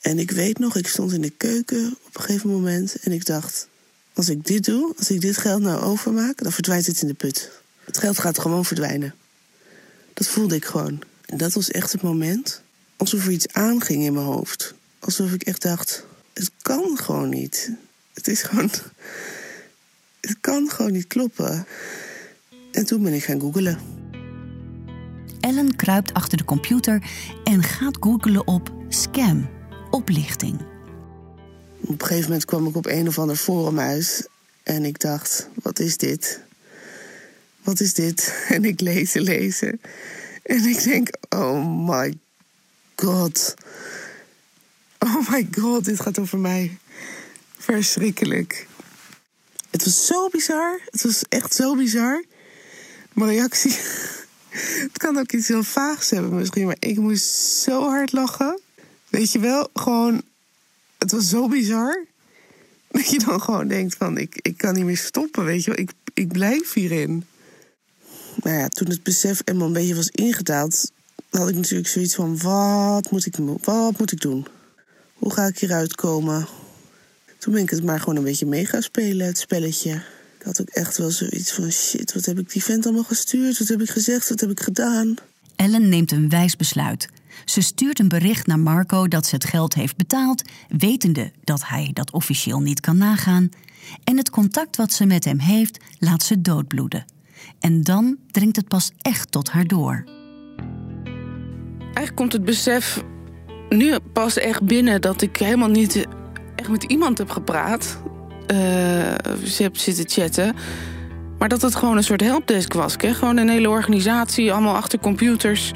En 0.00 0.18
ik 0.18 0.30
weet 0.30 0.58
nog, 0.58 0.76
ik 0.76 0.88
stond 0.88 1.12
in 1.12 1.20
de 1.20 1.30
keuken 1.30 1.96
op 2.06 2.16
een 2.16 2.22
gegeven 2.22 2.50
moment 2.50 2.96
en 3.00 3.12
ik 3.12 3.26
dacht: 3.26 3.68
als 4.12 4.28
ik 4.28 4.46
dit 4.46 4.64
doe, 4.64 4.94
als 4.98 5.10
ik 5.10 5.20
dit 5.20 5.36
geld 5.36 5.62
nou 5.62 5.82
overmaak, 5.82 6.42
dan 6.42 6.52
verdwijnt 6.52 6.86
het 6.86 7.02
in 7.02 7.08
de 7.08 7.14
put. 7.14 7.50
Het 7.84 7.98
geld 7.98 8.18
gaat 8.18 8.38
gewoon 8.38 8.64
verdwijnen. 8.64 9.14
Dat 10.14 10.26
voelde 10.26 10.54
ik 10.54 10.64
gewoon. 10.64 11.02
En 11.26 11.36
dat 11.36 11.52
was 11.52 11.70
echt 11.70 11.92
het 11.92 12.02
moment 12.02 12.62
alsof 12.96 13.26
er 13.26 13.32
iets 13.32 13.52
aanging 13.52 14.02
in 14.02 14.12
mijn 14.12 14.26
hoofd. 14.26 14.74
Alsof 14.98 15.32
ik 15.32 15.42
echt 15.42 15.62
dacht: 15.62 16.06
het 16.32 16.50
kan 16.62 16.98
gewoon 16.98 17.28
niet. 17.28 17.70
Het 18.12 18.28
is 18.28 18.42
gewoon. 18.42 18.70
Het 20.20 20.36
kan 20.40 20.70
gewoon 20.70 20.92
niet 20.92 21.06
kloppen. 21.06 21.66
En 22.72 22.86
toen 22.86 23.02
ben 23.02 23.12
ik 23.12 23.24
gaan 23.24 23.40
googelen. 23.40 23.78
Ellen 25.40 25.76
kruipt 25.76 26.14
achter 26.14 26.38
de 26.38 26.44
computer 26.44 27.02
en 27.44 27.62
gaat 27.62 27.96
googelen 28.00 28.46
op 28.46 28.72
scam, 28.88 29.48
oplichting. 29.90 30.60
Op 31.80 32.00
een 32.00 32.06
gegeven 32.06 32.24
moment 32.24 32.44
kwam 32.44 32.66
ik 32.66 32.76
op 32.76 32.86
een 32.86 33.08
of 33.08 33.18
ander 33.18 33.36
forum 33.36 33.78
uit 33.78 34.28
en 34.62 34.84
ik 34.84 35.00
dacht: 35.00 35.48
wat 35.62 35.78
is 35.78 35.96
dit? 35.96 36.40
Wat 37.62 37.80
is 37.80 37.94
dit? 37.94 38.34
En 38.48 38.64
ik 38.64 38.80
lees 38.80 39.14
en 39.14 39.22
lezen. 39.22 39.80
En 40.42 40.64
ik 40.64 40.82
denk: 40.82 41.08
oh 41.28 41.88
my 41.88 42.14
god. 42.96 43.54
Oh 45.02 45.28
my 45.30 45.48
god, 45.50 45.84
dit 45.84 46.00
gaat 46.00 46.18
over 46.18 46.38
mij. 46.38 46.78
Verschrikkelijk. 47.58 48.66
Het 49.70 49.84
was 49.84 50.06
zo 50.06 50.28
bizar. 50.28 50.80
Het 50.90 51.02
was 51.02 51.22
echt 51.28 51.54
zo 51.54 51.76
bizar. 51.76 52.24
Mijn 53.12 53.30
reactie. 53.30 53.76
Het 54.82 54.98
kan 54.98 55.18
ook 55.18 55.32
iets 55.32 55.48
heel 55.48 55.62
vaags 55.62 56.10
hebben 56.10 56.34
misschien, 56.34 56.66
maar 56.66 56.76
ik 56.78 56.98
moest 56.98 57.24
zo 57.62 57.88
hard 57.88 58.12
lachen. 58.12 58.60
Weet 59.08 59.32
je 59.32 59.38
wel, 59.38 59.68
gewoon. 59.74 60.22
Het 60.98 61.12
was 61.12 61.28
zo 61.28 61.48
bizar. 61.48 62.04
Dat 62.90 63.10
je 63.10 63.18
dan 63.18 63.40
gewoon 63.40 63.68
denkt: 63.68 63.96
van 63.96 64.18
ik, 64.18 64.38
ik 64.42 64.56
kan 64.56 64.74
niet 64.74 64.84
meer 64.84 64.96
stoppen, 64.96 65.44
weet 65.44 65.64
je 65.64 65.70
wel. 65.70 65.80
Ik, 65.80 65.92
ik 66.14 66.28
blijf 66.28 66.72
hierin. 66.72 67.24
Nou 68.36 68.56
ja, 68.56 68.68
toen 68.68 68.88
het 68.88 69.02
besef 69.02 69.40
eenmaal 69.44 69.66
een 69.66 69.72
beetje 69.72 69.94
was 69.94 70.08
ingedaald, 70.08 70.92
had 71.30 71.48
ik 71.48 71.54
natuurlijk 71.54 71.88
zoiets 71.88 72.14
van: 72.14 72.38
wat 72.38 73.10
moet 73.10 73.26
ik, 73.26 73.36
wat 73.62 73.98
moet 73.98 74.12
ik 74.12 74.20
doen? 74.20 74.46
Hoe 75.22 75.32
ga 75.32 75.46
ik 75.46 75.58
hieruit 75.58 75.94
komen? 75.94 76.46
Toen 77.38 77.52
ben 77.52 77.62
ik 77.62 77.70
het 77.70 77.84
maar 77.84 77.98
gewoon 77.98 78.16
een 78.16 78.24
beetje 78.24 78.46
mee 78.46 78.66
gaan 78.66 78.82
spelen, 78.82 79.26
het 79.26 79.38
spelletje. 79.38 79.90
Ik 80.38 80.44
had 80.44 80.60
ook 80.60 80.68
echt 80.68 80.98
wel 80.98 81.10
zoiets 81.10 81.52
van: 81.52 81.70
shit, 81.70 82.14
wat 82.14 82.24
heb 82.24 82.38
ik 82.38 82.52
die 82.52 82.64
vent 82.64 82.84
allemaal 82.84 83.04
gestuurd? 83.04 83.58
Wat 83.58 83.68
heb 83.68 83.80
ik 83.80 83.90
gezegd? 83.90 84.28
Wat 84.28 84.40
heb 84.40 84.50
ik 84.50 84.60
gedaan? 84.60 85.14
Ellen 85.56 85.88
neemt 85.88 86.12
een 86.12 86.28
wijs 86.28 86.56
besluit. 86.56 87.08
Ze 87.44 87.60
stuurt 87.60 87.98
een 87.98 88.08
bericht 88.08 88.46
naar 88.46 88.58
Marco 88.58 89.08
dat 89.08 89.26
ze 89.26 89.34
het 89.34 89.44
geld 89.44 89.74
heeft 89.74 89.96
betaald, 89.96 90.42
wetende 90.68 91.32
dat 91.44 91.66
hij 91.66 91.90
dat 91.92 92.12
officieel 92.12 92.60
niet 92.60 92.80
kan 92.80 92.96
nagaan. 92.96 93.48
En 94.04 94.16
het 94.16 94.30
contact 94.30 94.76
wat 94.76 94.92
ze 94.92 95.06
met 95.06 95.24
hem 95.24 95.38
heeft, 95.38 95.78
laat 95.98 96.22
ze 96.22 96.40
doodbloeden. 96.40 97.04
En 97.60 97.82
dan 97.82 98.16
dringt 98.30 98.56
het 98.56 98.68
pas 98.68 98.90
echt 98.98 99.32
tot 99.32 99.50
haar 99.50 99.66
door. 99.66 100.04
Eigenlijk 101.80 102.16
komt 102.16 102.32
het 102.32 102.44
besef 102.44 103.02
nu 103.76 103.98
pas 104.12 104.38
echt 104.38 104.62
binnen 104.62 105.00
dat 105.00 105.22
ik 105.22 105.36
helemaal 105.36 105.68
niet 105.68 106.06
echt 106.56 106.68
met 106.68 106.82
iemand 106.82 107.18
heb 107.18 107.30
gepraat. 107.30 107.98
Uh, 108.52 108.58
ze 109.44 109.62
heb 109.62 109.76
zitten 109.76 110.08
chatten. 110.08 110.54
Maar 111.38 111.48
dat 111.48 111.62
het 111.62 111.74
gewoon 111.74 111.96
een 111.96 112.02
soort 112.04 112.20
helpdesk 112.20 112.72
was. 112.72 112.94
Hè? 112.98 113.14
Gewoon 113.14 113.36
een 113.36 113.48
hele 113.48 113.70
organisatie, 113.70 114.52
allemaal 114.52 114.74
achter 114.74 114.98
computers. 114.98 115.72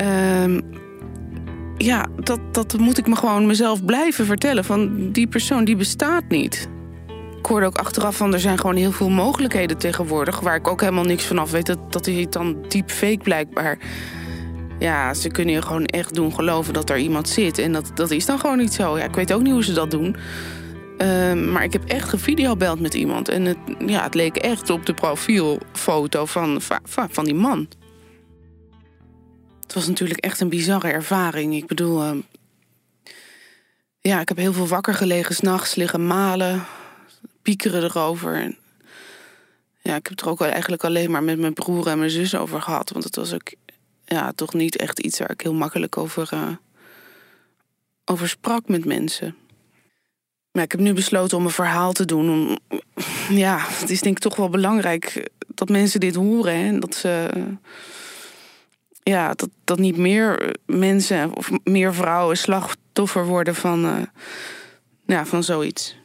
Uh, 0.00 0.58
ja, 1.76 2.06
dat, 2.20 2.40
dat 2.52 2.78
moet 2.78 2.98
ik 2.98 3.06
me 3.06 3.16
gewoon 3.16 3.46
mezelf 3.46 3.84
blijven 3.84 4.26
vertellen. 4.26 4.64
Van 4.64 5.10
die 5.12 5.26
persoon, 5.26 5.64
die 5.64 5.76
bestaat 5.76 6.24
niet. 6.28 6.68
Ik 7.38 7.46
hoorde 7.46 7.66
ook 7.66 7.78
achteraf 7.78 8.16
van, 8.16 8.32
er 8.32 8.40
zijn 8.40 8.58
gewoon 8.58 8.76
heel 8.76 8.92
veel 8.92 9.10
mogelijkheden 9.10 9.78
tegenwoordig... 9.78 10.40
waar 10.40 10.54
ik 10.54 10.68
ook 10.68 10.80
helemaal 10.80 11.04
niks 11.04 11.24
van 11.24 11.38
af 11.38 11.50
weet. 11.50 11.66
Dat, 11.66 11.92
dat 11.92 12.06
is 12.06 12.26
dan 12.30 12.56
fake 12.86 13.18
blijkbaar. 13.22 13.78
Ja, 14.82 15.14
ze 15.14 15.28
kunnen 15.28 15.54
je 15.54 15.62
gewoon 15.62 15.84
echt 15.84 16.14
doen 16.14 16.34
geloven 16.34 16.74
dat 16.74 16.90
er 16.90 16.98
iemand 16.98 17.28
zit. 17.28 17.58
En 17.58 17.72
dat, 17.72 17.90
dat 17.94 18.10
is 18.10 18.26
dan 18.26 18.38
gewoon 18.38 18.58
niet 18.58 18.72
zo. 18.72 18.98
Ja, 18.98 19.04
ik 19.04 19.14
weet 19.14 19.32
ook 19.32 19.42
niet 19.42 19.52
hoe 19.52 19.64
ze 19.64 19.72
dat 19.72 19.90
doen. 19.90 20.16
Uh, 20.98 21.32
maar 21.32 21.64
ik 21.64 21.72
heb 21.72 21.84
echt 21.84 22.08
gevideobeld 22.08 22.80
met 22.80 22.94
iemand. 22.94 23.28
En 23.28 23.44
het, 23.44 23.56
ja, 23.86 24.02
het 24.02 24.14
leek 24.14 24.36
echt 24.36 24.70
op 24.70 24.86
de 24.86 24.94
profielfoto 24.94 26.26
van, 26.26 26.60
van, 26.62 27.08
van 27.10 27.24
die 27.24 27.34
man. 27.34 27.68
Het 29.62 29.74
was 29.74 29.86
natuurlijk 29.86 30.20
echt 30.20 30.40
een 30.40 30.48
bizarre 30.48 30.88
ervaring. 30.88 31.54
Ik 31.54 31.66
bedoel, 31.66 32.04
uh, 32.04 32.18
ja, 34.00 34.20
ik 34.20 34.28
heb 34.28 34.36
heel 34.36 34.52
veel 34.52 34.68
wakker 34.68 34.94
gelegen, 34.94 35.34
s'nachts 35.34 35.74
liggen 35.74 36.06
malen, 36.06 36.64
piekeren 37.42 37.82
erover. 37.82 38.54
Ja, 39.82 39.96
ik 39.96 40.06
heb 40.06 40.08
het 40.08 40.20
er 40.20 40.28
ook 40.28 40.40
eigenlijk 40.40 40.84
alleen 40.84 41.10
maar 41.10 41.22
met 41.22 41.38
mijn 41.38 41.52
broer 41.52 41.86
en 41.86 41.98
mijn 41.98 42.10
zus 42.10 42.34
over 42.34 42.62
gehad. 42.62 42.90
Want 42.90 43.04
het 43.04 43.16
was 43.16 43.34
ook 43.34 43.52
ja, 44.12 44.32
toch 44.32 44.54
niet 44.54 44.76
echt 44.76 44.98
iets 44.98 45.18
waar 45.18 45.30
ik 45.30 45.40
heel 45.40 45.54
makkelijk 45.54 45.96
over, 45.96 46.30
uh, 46.34 46.48
over 48.04 48.28
sprak 48.28 48.68
met 48.68 48.84
mensen. 48.84 49.36
Maar 50.50 50.62
ik 50.62 50.72
heb 50.72 50.80
nu 50.80 50.92
besloten 50.92 51.36
om 51.36 51.44
een 51.44 51.50
verhaal 51.50 51.92
te 51.92 52.04
doen. 52.04 52.58
Ja, 53.28 53.58
het 53.60 53.90
is 53.90 54.00
denk 54.00 54.16
ik 54.16 54.22
toch 54.22 54.36
wel 54.36 54.48
belangrijk 54.48 55.30
dat 55.46 55.68
mensen 55.68 56.00
dit 56.00 56.14
horen. 56.14 56.56
Hè? 56.56 56.66
En 56.66 56.80
dat 56.80 56.94
ze. 56.94 57.28
Ja, 59.02 59.34
dat, 59.34 59.48
dat 59.64 59.78
niet 59.78 59.96
meer 59.96 60.56
mensen 60.66 61.36
of 61.36 61.50
meer 61.64 61.94
vrouwen 61.94 62.36
slachtoffer 62.36 63.26
worden 63.26 63.54
van, 63.54 63.84
uh, 63.84 64.02
ja, 65.06 65.26
van 65.26 65.44
zoiets. 65.44 65.96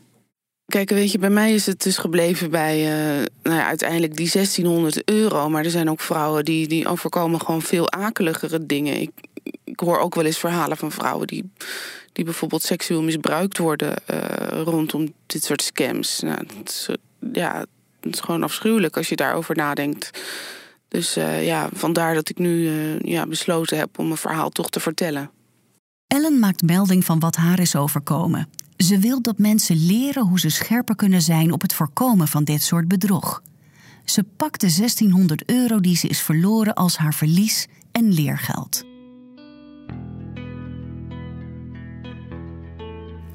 Kijk, 0.68 0.90
weet 0.90 1.12
je, 1.12 1.18
bij 1.18 1.30
mij 1.30 1.54
is 1.54 1.66
het 1.66 1.84
dus 1.84 1.98
gebleven 1.98 2.50
bij 2.50 2.80
uh, 2.80 3.26
nou 3.44 3.56
ja, 3.56 3.68
uiteindelijk 3.68 4.16
die 4.16 4.32
1600 4.32 5.10
euro. 5.10 5.50
Maar 5.50 5.64
er 5.64 5.72
zijn 5.72 5.90
ook 5.90 6.02
vrouwen 6.02 6.46
die, 6.46 6.68
die 6.68 6.88
overkomen 6.88 7.42
gewoon 7.42 7.62
veel 7.62 7.92
akeligere 7.92 8.66
dingen. 8.66 9.02
Ik, 9.02 9.12
ik 9.64 9.80
hoor 9.80 10.00
ook 10.00 10.16
wel 10.16 10.26
eens 10.26 10.38
verhalen 10.40 10.78
van 10.78 10.92
vrouwen 10.92 11.28
die, 11.28 11.52
die 12.14 12.26
bijvoorbeeld 12.26 12.64
seksueel 12.64 13.02
misbruikt 13.02 13.58
worden 13.58 13.94
uh, 14.12 14.62
rondom 14.64 15.14
dit 15.26 15.44
soort 15.44 15.62
scams. 15.62 16.20
Nou, 16.20 16.38
dat 16.58 16.70
is, 16.70 16.90
ja, 17.34 17.66
het 18.00 18.14
is 18.14 18.20
gewoon 18.20 18.44
afschuwelijk 18.44 18.98
als 18.98 19.10
je 19.10 19.16
daarover 19.16 19.56
nadenkt. 19.56 20.20
Dus 20.88 21.18
uh, 21.18 21.46
ja, 21.46 21.70
vandaar 21.74 22.14
dat 22.14 22.30
ik 22.30 22.38
nu 22.38 22.70
ja, 23.02 23.28
besloten 23.28 23.78
heb 23.78 24.00
om 24.00 24.06
mijn 24.06 24.18
verhaal 24.18 24.50
toch 24.50 24.70
te 24.70 24.80
vertellen. 24.80 25.32
Ellen 26.08 26.40
maakt 26.40 26.62
melding 26.62 27.06
van 27.06 27.20
wat 27.20 27.36
haar 27.36 27.60
is 27.60 27.76
overkomen. 27.76 28.50
Ze 28.78 29.00
wil 29.00 29.22
dat 29.22 29.38
mensen 29.38 29.86
leren 29.86 30.28
hoe 30.28 30.40
ze 30.40 30.50
scherper 30.50 30.96
kunnen 30.96 31.22
zijn 31.22 31.52
op 31.52 31.62
het 31.62 31.74
voorkomen 31.74 32.28
van 32.28 32.44
dit 32.44 32.62
soort 32.62 32.88
bedrog. 32.88 33.42
Ze 34.06 34.24
pakt 34.24 34.62
de 34.62 34.74
1600 34.76 35.50
euro 35.50 35.80
die 35.80 35.96
ze 35.96 36.08
is 36.08 36.22
verloren 36.22 36.74
als 36.74 36.98
haar 36.98 37.14
verlies 37.14 37.68
en 37.92 38.14
leergeld. 38.14 38.86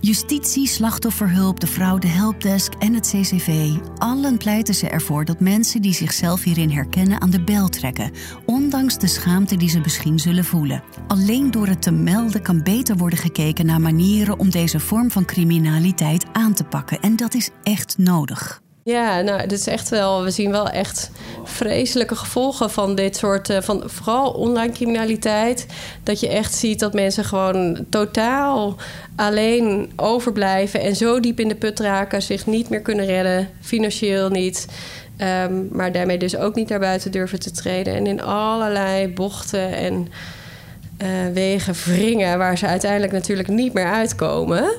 Justitie, 0.00 0.66
slachtofferhulp, 0.66 1.60
de 1.60 1.66
fraude 1.66 2.06
helpdesk 2.06 2.72
en 2.78 2.94
het 2.94 3.06
CCV. 3.06 3.76
Allen 3.98 4.38
pleiten 4.38 4.74
ze 4.74 4.88
ervoor 4.88 5.24
dat 5.24 5.40
mensen 5.40 5.82
die 5.82 5.94
zichzelf 5.94 6.42
hierin 6.42 6.70
herkennen 6.70 7.20
aan 7.20 7.30
de 7.30 7.44
bel 7.44 7.68
trekken, 7.68 8.12
ondanks 8.72 8.98
de 8.98 9.06
schaamte 9.06 9.56
die 9.56 9.68
ze 9.68 9.78
misschien 9.78 10.18
zullen 10.18 10.44
voelen. 10.44 10.82
Alleen 11.06 11.50
door 11.50 11.66
het 11.66 11.82
te 11.82 11.90
melden 11.90 12.42
kan 12.42 12.62
beter 12.62 12.96
worden 12.96 13.18
gekeken 13.18 13.66
naar 13.66 13.80
manieren 13.80 14.38
om 14.38 14.50
deze 14.50 14.80
vorm 14.80 15.10
van 15.10 15.24
criminaliteit 15.24 16.24
aan 16.32 16.54
te 16.54 16.64
pakken. 16.64 17.00
En 17.00 17.16
dat 17.16 17.34
is 17.34 17.50
echt 17.62 17.98
nodig. 17.98 18.60
Ja, 18.84 19.20
nou, 19.20 19.40
dit 19.40 19.58
is 19.58 19.66
echt 19.66 19.88
wel. 19.88 20.22
We 20.22 20.30
zien 20.30 20.50
wel 20.50 20.68
echt 20.68 21.10
vreselijke 21.44 22.16
gevolgen 22.16 22.70
van 22.70 22.94
dit 22.94 23.16
soort. 23.16 23.50
Uh, 23.50 23.60
van 23.60 23.82
vooral 23.86 24.30
online 24.30 24.72
criminaliteit. 24.72 25.66
Dat 26.02 26.20
je 26.20 26.28
echt 26.28 26.54
ziet 26.54 26.78
dat 26.78 26.92
mensen 26.92 27.24
gewoon 27.24 27.86
totaal 27.90 28.76
alleen 29.16 29.92
overblijven. 29.96 30.80
En 30.80 30.96
zo 30.96 31.20
diep 31.20 31.40
in 31.40 31.48
de 31.48 31.54
put 31.54 31.80
raken, 31.80 32.22
zich 32.22 32.46
niet 32.46 32.68
meer 32.68 32.82
kunnen 32.82 33.06
redden. 33.06 33.48
Financieel 33.60 34.28
niet. 34.28 34.68
Um, 35.18 35.68
maar 35.72 35.92
daarmee 35.92 36.18
dus 36.18 36.36
ook 36.36 36.54
niet 36.54 36.68
naar 36.68 36.78
buiten 36.78 37.10
durven 37.10 37.40
te 37.40 37.50
treden. 37.50 37.94
En 37.94 38.06
in 38.06 38.22
allerlei 38.22 39.08
bochten 39.08 39.72
en 39.72 40.08
uh, 41.02 41.08
wegen 41.32 41.74
wringen. 41.84 42.38
Waar 42.38 42.58
ze 42.58 42.66
uiteindelijk 42.66 43.12
natuurlijk 43.12 43.48
niet 43.48 43.72
meer 43.72 43.90
uitkomen. 43.90 44.72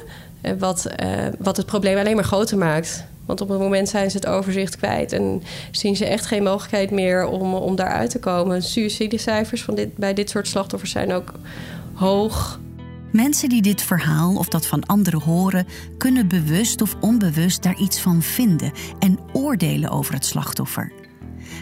Wat, 0.60 0.88
uh, 1.04 1.10
wat 1.40 1.58
het 1.58 1.66
probleem 1.66 1.98
alleen 1.98 2.16
maar 2.16 2.24
groter 2.24 2.58
maakt. 2.58 3.06
Want 3.26 3.42
op 3.42 3.50
het 3.50 3.60
moment 3.60 3.90
zijn 3.90 4.12
ze 4.12 4.18
het 4.18 4.26
overzicht 4.26 4.78
kwijt 4.78 5.12
en 5.12 5.44
zien 5.72 5.96
ze 5.96 6.06
echt 6.06 6.26
geen 6.26 6.44
mogelijkheid 6.44 6.92
meer 6.92 7.26
om, 7.26 7.54
om 7.54 7.76
daaruit 7.76 8.10
te 8.10 8.20
komen. 8.20 8.62
Suïcidecijfers 8.62 9.64
van 9.64 9.76
dit, 9.76 9.98
bij 9.98 10.14
dit 10.14 10.30
soort 10.30 10.48
slachtoffers 10.48 10.92
zijn 10.92 11.14
ook 11.14 11.32
hoog. 11.94 12.60
Mensen 13.14 13.50
die 13.50 13.62
dit 13.62 13.82
verhaal 13.82 14.36
of 14.36 14.48
dat 14.48 14.68
van 14.68 14.86
anderen 14.86 15.22
horen, 15.22 15.68
kunnen 15.98 16.28
bewust 16.28 16.82
of 16.82 16.96
onbewust 17.00 17.64
daar 17.64 17.78
iets 17.78 18.02
van 18.02 18.22
vinden 18.22 18.72
en 19.00 19.20
oordelen 19.34 19.90
over 19.90 20.14
het 20.14 20.26
slachtoffer. 20.26 20.92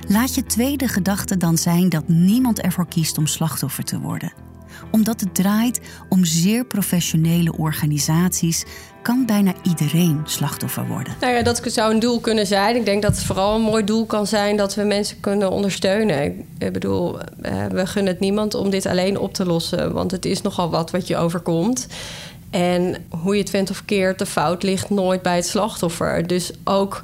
Laat 0.08 0.36
je 0.36 0.44
tweede 0.44 0.88
gedachte 0.88 1.38
dan 1.38 1.58
zijn 1.58 1.90
dat 1.90 2.08
niemand 2.08 2.62
ervoor 2.62 2.88
kiest 2.88 3.18
om 3.18 3.28
slachtoffer 3.28 3.84
te 3.84 4.00
worden 4.00 4.51
omdat 4.92 5.20
het 5.20 5.36
draait 5.36 5.80
om 6.10 6.26
zeer 6.26 6.66
professionele 6.66 7.58
organisaties, 7.58 8.66
kan 9.02 9.26
bijna 9.26 9.54
iedereen 9.64 10.22
slachtoffer 10.24 10.88
worden. 10.88 11.16
Nou 11.20 11.34
ja, 11.34 11.42
dat 11.44 11.62
zou 11.66 11.94
een 11.94 12.00
doel 12.00 12.20
kunnen 12.20 12.48
zijn. 12.48 12.76
Ik 12.76 12.86
denk 12.86 13.02
dat 13.02 13.16
het 13.16 13.24
vooral 13.24 13.56
een 13.56 13.62
mooi 13.62 13.84
doel 13.84 14.06
kan 14.06 14.28
zijn 14.28 14.58
dat 14.58 14.76
we 14.76 14.84
mensen 14.84 15.20
kunnen 15.20 15.52
ondersteunen. 15.52 16.46
Ik 16.58 16.74
bedoel, 16.74 17.20
eh, 17.20 17.66
we 17.66 17.86
gunnen 17.86 18.12
het 18.12 18.22
niemand 18.22 18.54
om 18.54 18.70
dit 18.70 18.86
alleen 18.86 19.20
op 19.20 19.34
te 19.34 19.46
lossen, 19.46 19.94
want 19.94 20.12
het 20.12 20.26
is 20.26 20.42
nogal 20.42 20.70
wat 20.70 20.92
wat 20.92 21.08
je 21.08 21.18
overkomt. 21.18 21.88
En 22.50 22.96
hoe 23.10 23.34
je 23.34 23.42
het 23.42 23.50
vindt 23.50 23.70
of 23.70 23.86
keert, 23.86 24.20
de 24.20 24.26
fout 24.26 24.64
ligt 24.64 24.90
nooit 24.90 25.22
bij 25.22 25.36
het 25.36 25.46
slachtoffer. 25.46 26.28
Dus 26.28 26.52
ook 26.64 27.04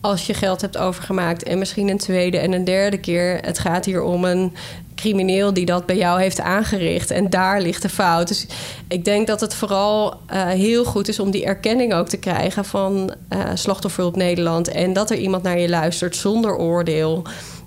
als 0.00 0.26
je 0.26 0.34
geld 0.34 0.60
hebt 0.60 0.76
overgemaakt 0.76 1.42
en 1.42 1.58
misschien 1.58 1.88
een 1.88 1.98
tweede 1.98 2.38
en 2.38 2.52
een 2.52 2.64
derde 2.64 2.98
keer. 2.98 3.38
Het 3.40 3.58
gaat 3.58 3.84
hier 3.84 4.02
om 4.02 4.24
een 4.24 4.52
crimineel 4.96 5.52
die 5.52 5.66
dat 5.66 5.86
bij 5.86 5.96
jou 5.96 6.20
heeft 6.20 6.40
aangericht. 6.40 7.10
En 7.10 7.30
daar 7.30 7.60
ligt 7.60 7.82
de 7.82 7.88
fout. 7.88 8.28
Dus 8.28 8.46
ik 8.88 9.04
denk 9.04 9.26
dat 9.26 9.40
het 9.40 9.54
vooral 9.54 10.14
uh, 10.32 10.46
heel 10.46 10.84
goed 10.84 11.08
is 11.08 11.20
om 11.20 11.30
die 11.30 11.44
erkenning 11.44 11.94
ook 11.94 12.08
te 12.08 12.16
krijgen 12.16 12.64
van 12.64 13.14
uh, 13.32 13.38
Slachtofferhulp 13.54 14.16
Nederland. 14.16 14.68
En 14.68 14.92
dat 14.92 15.10
er 15.10 15.16
iemand 15.16 15.42
naar 15.42 15.58
je 15.58 15.68
luistert 15.68 16.16
zonder 16.16 16.56
oordeel. 16.56 17.22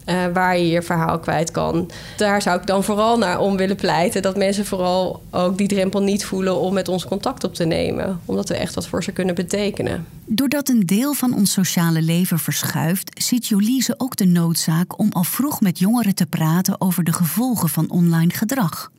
Uh, 0.09 0.25
waar 0.33 0.57
je 0.57 0.67
je 0.67 0.81
verhaal 0.81 1.19
kwijt 1.19 1.51
kan. 1.51 1.89
Daar 2.17 2.41
zou 2.41 2.59
ik 2.59 2.67
dan 2.67 2.83
vooral 2.83 3.17
naar 3.17 3.39
om 3.39 3.57
willen 3.57 3.75
pleiten. 3.75 4.21
Dat 4.21 4.37
mensen 4.37 4.65
vooral 4.65 5.23
ook 5.31 5.57
die 5.57 5.67
drempel 5.67 6.01
niet 6.01 6.25
voelen 6.25 6.59
om 6.59 6.73
met 6.73 6.87
ons 6.87 7.05
contact 7.05 7.43
op 7.43 7.53
te 7.53 7.65
nemen. 7.65 8.19
Omdat 8.25 8.49
we 8.49 8.55
echt 8.55 8.75
wat 8.75 8.87
voor 8.87 9.03
ze 9.03 9.11
kunnen 9.11 9.35
betekenen. 9.35 10.05
Doordat 10.25 10.69
een 10.69 10.85
deel 10.85 11.13
van 11.13 11.33
ons 11.33 11.51
sociale 11.51 12.01
leven 12.01 12.39
verschuift, 12.39 13.23
ziet 13.23 13.47
Jolise 13.47 13.93
ook 13.97 14.15
de 14.15 14.25
noodzaak 14.25 14.99
om 14.99 15.09
al 15.11 15.23
vroeg 15.23 15.61
met 15.61 15.79
jongeren 15.79 16.15
te 16.15 16.25
praten 16.25 16.81
over 16.81 17.03
de 17.03 17.13
gevolgen 17.13 17.69
van 17.69 17.89
online 17.89 18.33
gedrag. 18.33 18.91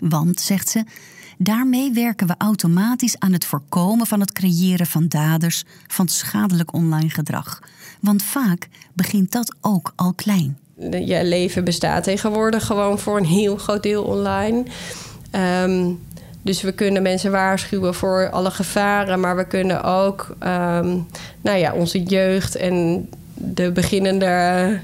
Want, 0.00 0.40
zegt 0.40 0.68
ze, 0.68 0.84
daarmee 1.38 1.92
werken 1.92 2.26
we 2.26 2.34
automatisch 2.38 3.18
aan 3.18 3.32
het 3.32 3.44
voorkomen 3.44 4.06
van 4.06 4.20
het 4.20 4.32
creëren 4.32 4.86
van 4.86 5.08
daders 5.08 5.64
van 5.86 6.08
schadelijk 6.08 6.72
online 6.72 7.10
gedrag. 7.10 7.60
Want 8.00 8.22
vaak 8.22 8.68
begint 8.92 9.32
dat 9.32 9.54
ook 9.60 9.92
al 9.96 10.12
klein. 10.12 10.58
Je 10.90 11.20
leven 11.24 11.64
bestaat 11.64 12.04
tegenwoordig 12.04 12.66
gewoon 12.66 12.98
voor 12.98 13.16
een 13.16 13.24
heel 13.24 13.56
groot 13.56 13.82
deel 13.82 14.02
online. 14.02 14.64
Um, 15.62 15.98
dus 16.42 16.62
we 16.62 16.72
kunnen 16.72 17.02
mensen 17.02 17.30
waarschuwen 17.30 17.94
voor 17.94 18.30
alle 18.30 18.50
gevaren, 18.50 19.20
maar 19.20 19.36
we 19.36 19.46
kunnen 19.46 19.82
ook 19.82 20.28
um, 20.30 21.06
nou 21.40 21.58
ja, 21.58 21.72
onze 21.72 22.02
jeugd 22.02 22.56
en 22.56 23.08
de 23.34 23.72
beginnende 23.72 24.80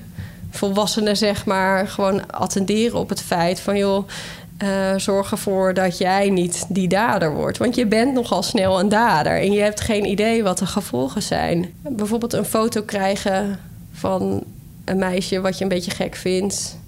volwassenen, 0.51 1.16
zeg 1.16 1.44
maar, 1.44 1.88
gewoon 1.88 2.31
attenderen 2.31 2.98
op 2.98 3.09
het 3.09 3.22
feit 3.22 3.61
van 3.61 3.77
joh. 3.77 4.09
Uh, 4.58 4.96
zorg 4.96 5.30
ervoor 5.30 5.74
dat 5.74 5.98
jij 5.98 6.30
niet 6.30 6.64
die 6.68 6.88
dader 6.88 7.34
wordt. 7.34 7.58
Want 7.58 7.74
je 7.74 7.86
bent 7.86 8.12
nogal 8.12 8.42
snel 8.42 8.80
een 8.80 8.88
dader 8.88 9.40
en 9.40 9.52
je 9.52 9.60
hebt 9.60 9.80
geen 9.80 10.04
idee 10.04 10.42
wat 10.42 10.58
de 10.58 10.66
gevolgen 10.66 11.22
zijn. 11.22 11.72
Bijvoorbeeld 11.82 12.32
een 12.32 12.44
foto 12.44 12.82
krijgen 12.82 13.58
van 13.92 14.44
een 14.84 14.98
meisje 14.98 15.40
wat 15.40 15.58
je 15.58 15.62
een 15.62 15.70
beetje 15.70 15.90
gek 15.90 16.14
vindt. 16.14 16.78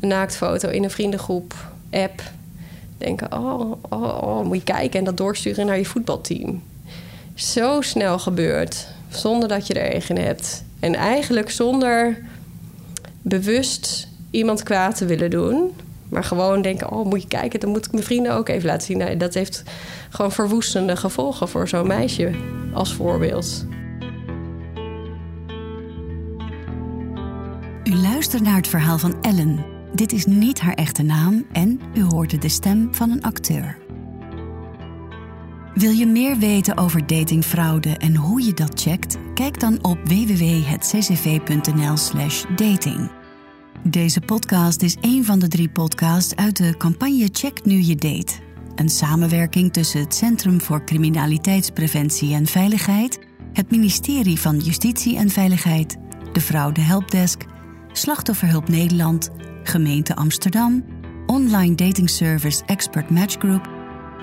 Een 0.00 0.08
naaktfoto 0.08 0.68
in 0.68 0.84
een 0.84 0.90
vriendengroep, 0.90 1.54
app 1.90 2.22
denken: 2.98 3.32
oh, 3.32 3.72
oh, 3.88 4.22
oh, 4.22 4.44
moet 4.44 4.56
je 4.56 4.64
kijken 4.64 4.98
en 4.98 5.04
dat 5.04 5.16
doorsturen 5.16 5.66
naar 5.66 5.78
je 5.78 5.84
voetbalteam. 5.84 6.62
Zo 7.34 7.80
snel 7.80 8.18
gebeurt, 8.18 8.88
zonder 9.08 9.48
dat 9.48 9.66
je 9.66 9.74
er 9.74 9.90
eigen 9.90 10.16
hebt. 10.16 10.64
En 10.80 10.94
eigenlijk 10.94 11.50
zonder 11.50 12.18
bewust 13.22 14.08
iemand 14.30 14.62
kwaad 14.62 14.96
te 14.96 15.04
willen 15.04 15.30
doen. 15.30 15.72
Maar 16.10 16.24
gewoon 16.24 16.62
denken: 16.62 16.90
oh, 16.90 17.06
moet 17.06 17.22
je 17.22 17.28
kijken, 17.28 17.60
dan 17.60 17.70
moet 17.70 17.86
ik 17.86 17.92
mijn 17.92 18.04
vrienden 18.04 18.32
ook 18.32 18.48
even 18.48 18.68
laten 18.68 18.86
zien. 18.86 19.18
Dat 19.18 19.34
heeft 19.34 19.62
gewoon 20.10 20.32
verwoestende 20.32 20.96
gevolgen 20.96 21.48
voor 21.48 21.68
zo'n 21.68 21.86
meisje 21.86 22.30
als 22.72 22.94
voorbeeld. 22.94 23.66
U 27.84 27.94
luistert 27.94 28.42
naar 28.42 28.56
het 28.56 28.68
verhaal 28.68 28.98
van 28.98 29.22
Ellen 29.22 29.78
dit 29.92 30.12
is 30.12 30.26
niet 30.26 30.60
haar 30.60 30.74
echte 30.74 31.02
naam 31.02 31.46
en 31.52 31.80
u 31.94 32.02
hoorde 32.02 32.38
de 32.38 32.48
stem 32.48 32.94
van 32.94 33.10
een 33.10 33.22
acteur. 33.22 33.78
Wil 35.74 35.90
je 35.90 36.06
meer 36.06 36.38
weten 36.38 36.76
over 36.76 37.06
datingfraude 37.06 37.96
en 37.96 38.16
hoe 38.16 38.44
je 38.44 38.54
dat 38.54 38.80
checkt? 38.80 39.16
Kijk 39.34 39.60
dan 39.60 39.84
op 39.84 39.98
www.ccv.nl/slash 40.04 42.44
dating. 42.56 43.19
Deze 43.90 44.20
podcast 44.20 44.82
is 44.82 44.96
een 45.00 45.24
van 45.24 45.38
de 45.38 45.48
drie 45.48 45.68
podcasts 45.68 46.36
uit 46.36 46.56
de 46.56 46.76
campagne 46.76 47.28
Check 47.32 47.64
Nu 47.64 47.74
Je 47.74 47.94
Date. 47.94 48.32
Een 48.74 48.88
samenwerking 48.88 49.72
tussen 49.72 50.00
het 50.00 50.14
Centrum 50.14 50.60
voor 50.60 50.84
Criminaliteitspreventie 50.84 52.34
en 52.34 52.46
Veiligheid, 52.46 53.18
het 53.52 53.70
ministerie 53.70 54.40
van 54.40 54.58
Justitie 54.58 55.16
en 55.16 55.30
Veiligheid, 55.30 55.96
de 56.32 56.40
Fraude 56.40 56.80
Helpdesk, 56.80 57.44
Slachtofferhulp 57.92 58.68
Nederland 58.68 59.30
Gemeente 59.62 60.16
Amsterdam, 60.16 60.84
online 61.26 61.74
datingservice 61.74 62.62
Expert 62.66 63.10
Match 63.10 63.36
Group, 63.38 63.70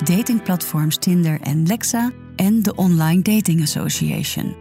datingplatforms 0.04 0.98
Tinder 0.98 1.42
en 1.42 1.66
Lexa 1.66 2.12
en 2.36 2.62
de 2.62 2.76
Online 2.76 3.22
Dating 3.22 3.62
Association. 3.62 4.56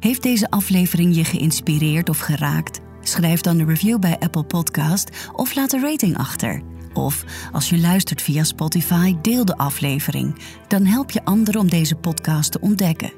Heeft 0.00 0.22
deze 0.22 0.50
aflevering 0.50 1.16
je 1.16 1.24
geïnspireerd 1.24 2.08
of 2.08 2.18
geraakt? 2.18 2.83
Schrijf 3.04 3.40
dan 3.40 3.58
een 3.58 3.68
review 3.68 3.98
bij 3.98 4.18
Apple 4.18 4.44
Podcast 4.44 5.10
of 5.32 5.54
laat 5.54 5.72
een 5.72 5.82
rating 5.82 6.18
achter. 6.18 6.62
Of 6.92 7.24
als 7.52 7.68
je 7.68 7.78
luistert 7.78 8.22
via 8.22 8.44
Spotify, 8.44 9.16
deel 9.22 9.44
de 9.44 9.56
aflevering. 9.56 10.38
Dan 10.68 10.84
help 10.84 11.10
je 11.10 11.24
anderen 11.24 11.60
om 11.60 11.68
deze 11.68 11.94
podcast 11.94 12.52
te 12.52 12.60
ontdekken. 12.60 13.12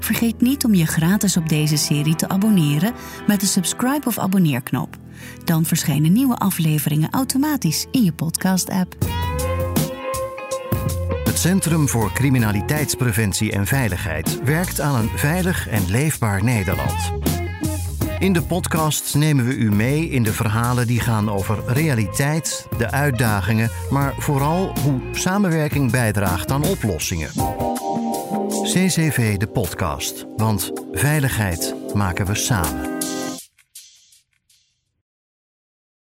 Vergeet 0.00 0.40
niet 0.40 0.64
om 0.64 0.74
je 0.74 0.86
gratis 0.86 1.36
op 1.36 1.48
deze 1.48 1.76
serie 1.76 2.14
te 2.14 2.28
abonneren 2.28 2.92
met 3.26 3.40
de 3.40 3.46
subscribe 3.46 4.06
of 4.06 4.18
abonneerknop. 4.18 4.96
Dan 5.44 5.64
verschijnen 5.64 6.12
nieuwe 6.12 6.36
afleveringen 6.36 7.10
automatisch 7.10 7.86
in 7.90 8.02
je 8.02 8.12
podcast-app. 8.12 8.96
Het 11.24 11.38
Centrum 11.38 11.88
voor 11.88 12.12
Criminaliteitspreventie 12.12 13.52
en 13.52 13.66
Veiligheid 13.66 14.42
werkt 14.44 14.80
aan 14.80 15.00
een 15.00 15.18
veilig 15.18 15.68
en 15.68 15.90
leefbaar 15.90 16.44
Nederland. 16.44 17.12
In 18.18 18.32
de 18.32 18.42
podcast 18.42 19.14
nemen 19.14 19.44
we 19.44 19.54
u 19.54 19.72
mee 19.72 20.08
in 20.08 20.22
de 20.22 20.32
verhalen 20.32 20.86
die 20.86 21.00
gaan 21.00 21.30
over 21.30 21.62
realiteit, 21.66 22.66
de 22.78 22.90
uitdagingen, 22.90 23.70
maar 23.90 24.14
vooral 24.18 24.72
hoe 24.82 25.00
samenwerking 25.12 25.90
bijdraagt 25.90 26.50
aan 26.50 26.64
oplossingen. 26.64 27.30
CCV 28.62 29.36
de 29.36 29.46
podcast, 29.46 30.26
want 30.36 30.72
veiligheid 30.92 31.74
maken 31.94 32.26
we 32.26 32.34
samen. 32.34 32.93